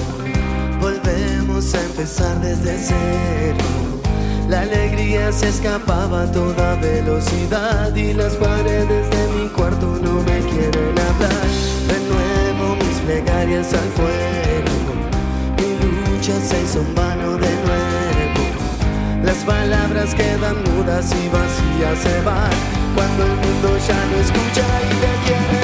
volvemos 0.81 1.75
a 1.75 1.83
empezar 1.83 2.41
desde 2.41 2.79
cero. 2.79 3.65
La 4.49 4.63
alegría 4.63 5.33
se 5.33 5.49
escapaba 5.49 6.23
a 6.23 6.33
toda 6.33 6.75
velocidad 6.77 7.95
y 7.95 8.13
las 8.15 8.35
paredes 8.35 9.11
de 9.11 9.29
mi 9.37 9.49
cuarto 9.49 9.87
no 10.03 10.15
me 10.23 10.41
quieren 10.51 10.99
hablar. 10.99 11.47
De 11.89 11.99
nuevo 12.11 12.77
mis 12.77 12.99
plegarias 13.07 13.73
al 13.73 13.91
fuego, 13.99 14.77
mi 15.57 16.17
lucha 16.17 16.35
se 16.41 16.63
hizo 16.63 16.81
en 16.81 16.95
vano 16.95 17.33
de 17.37 17.53
nuevo. 17.67 19.25
Las 19.25 19.39
palabras 19.45 20.15
quedan 20.15 20.57
mudas 20.65 21.13
y 21.13 21.29
vacías 21.29 21.99
se 22.03 22.21
van 22.23 22.51
cuando 22.95 23.25
el 23.25 23.37
mundo 23.37 23.69
ya 23.87 24.07
no 24.11 24.17
escucha 24.21 24.67
y 24.83 24.95
te 25.01 25.13
quiere 25.27 25.60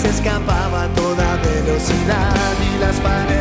se 0.00 0.08
escapaba 0.08 0.84
a 0.84 0.88
toda 0.88 1.36
velocidad 1.36 2.54
y 2.60 2.80
las 2.80 2.96
paredes 3.00 3.28
de 3.28 3.31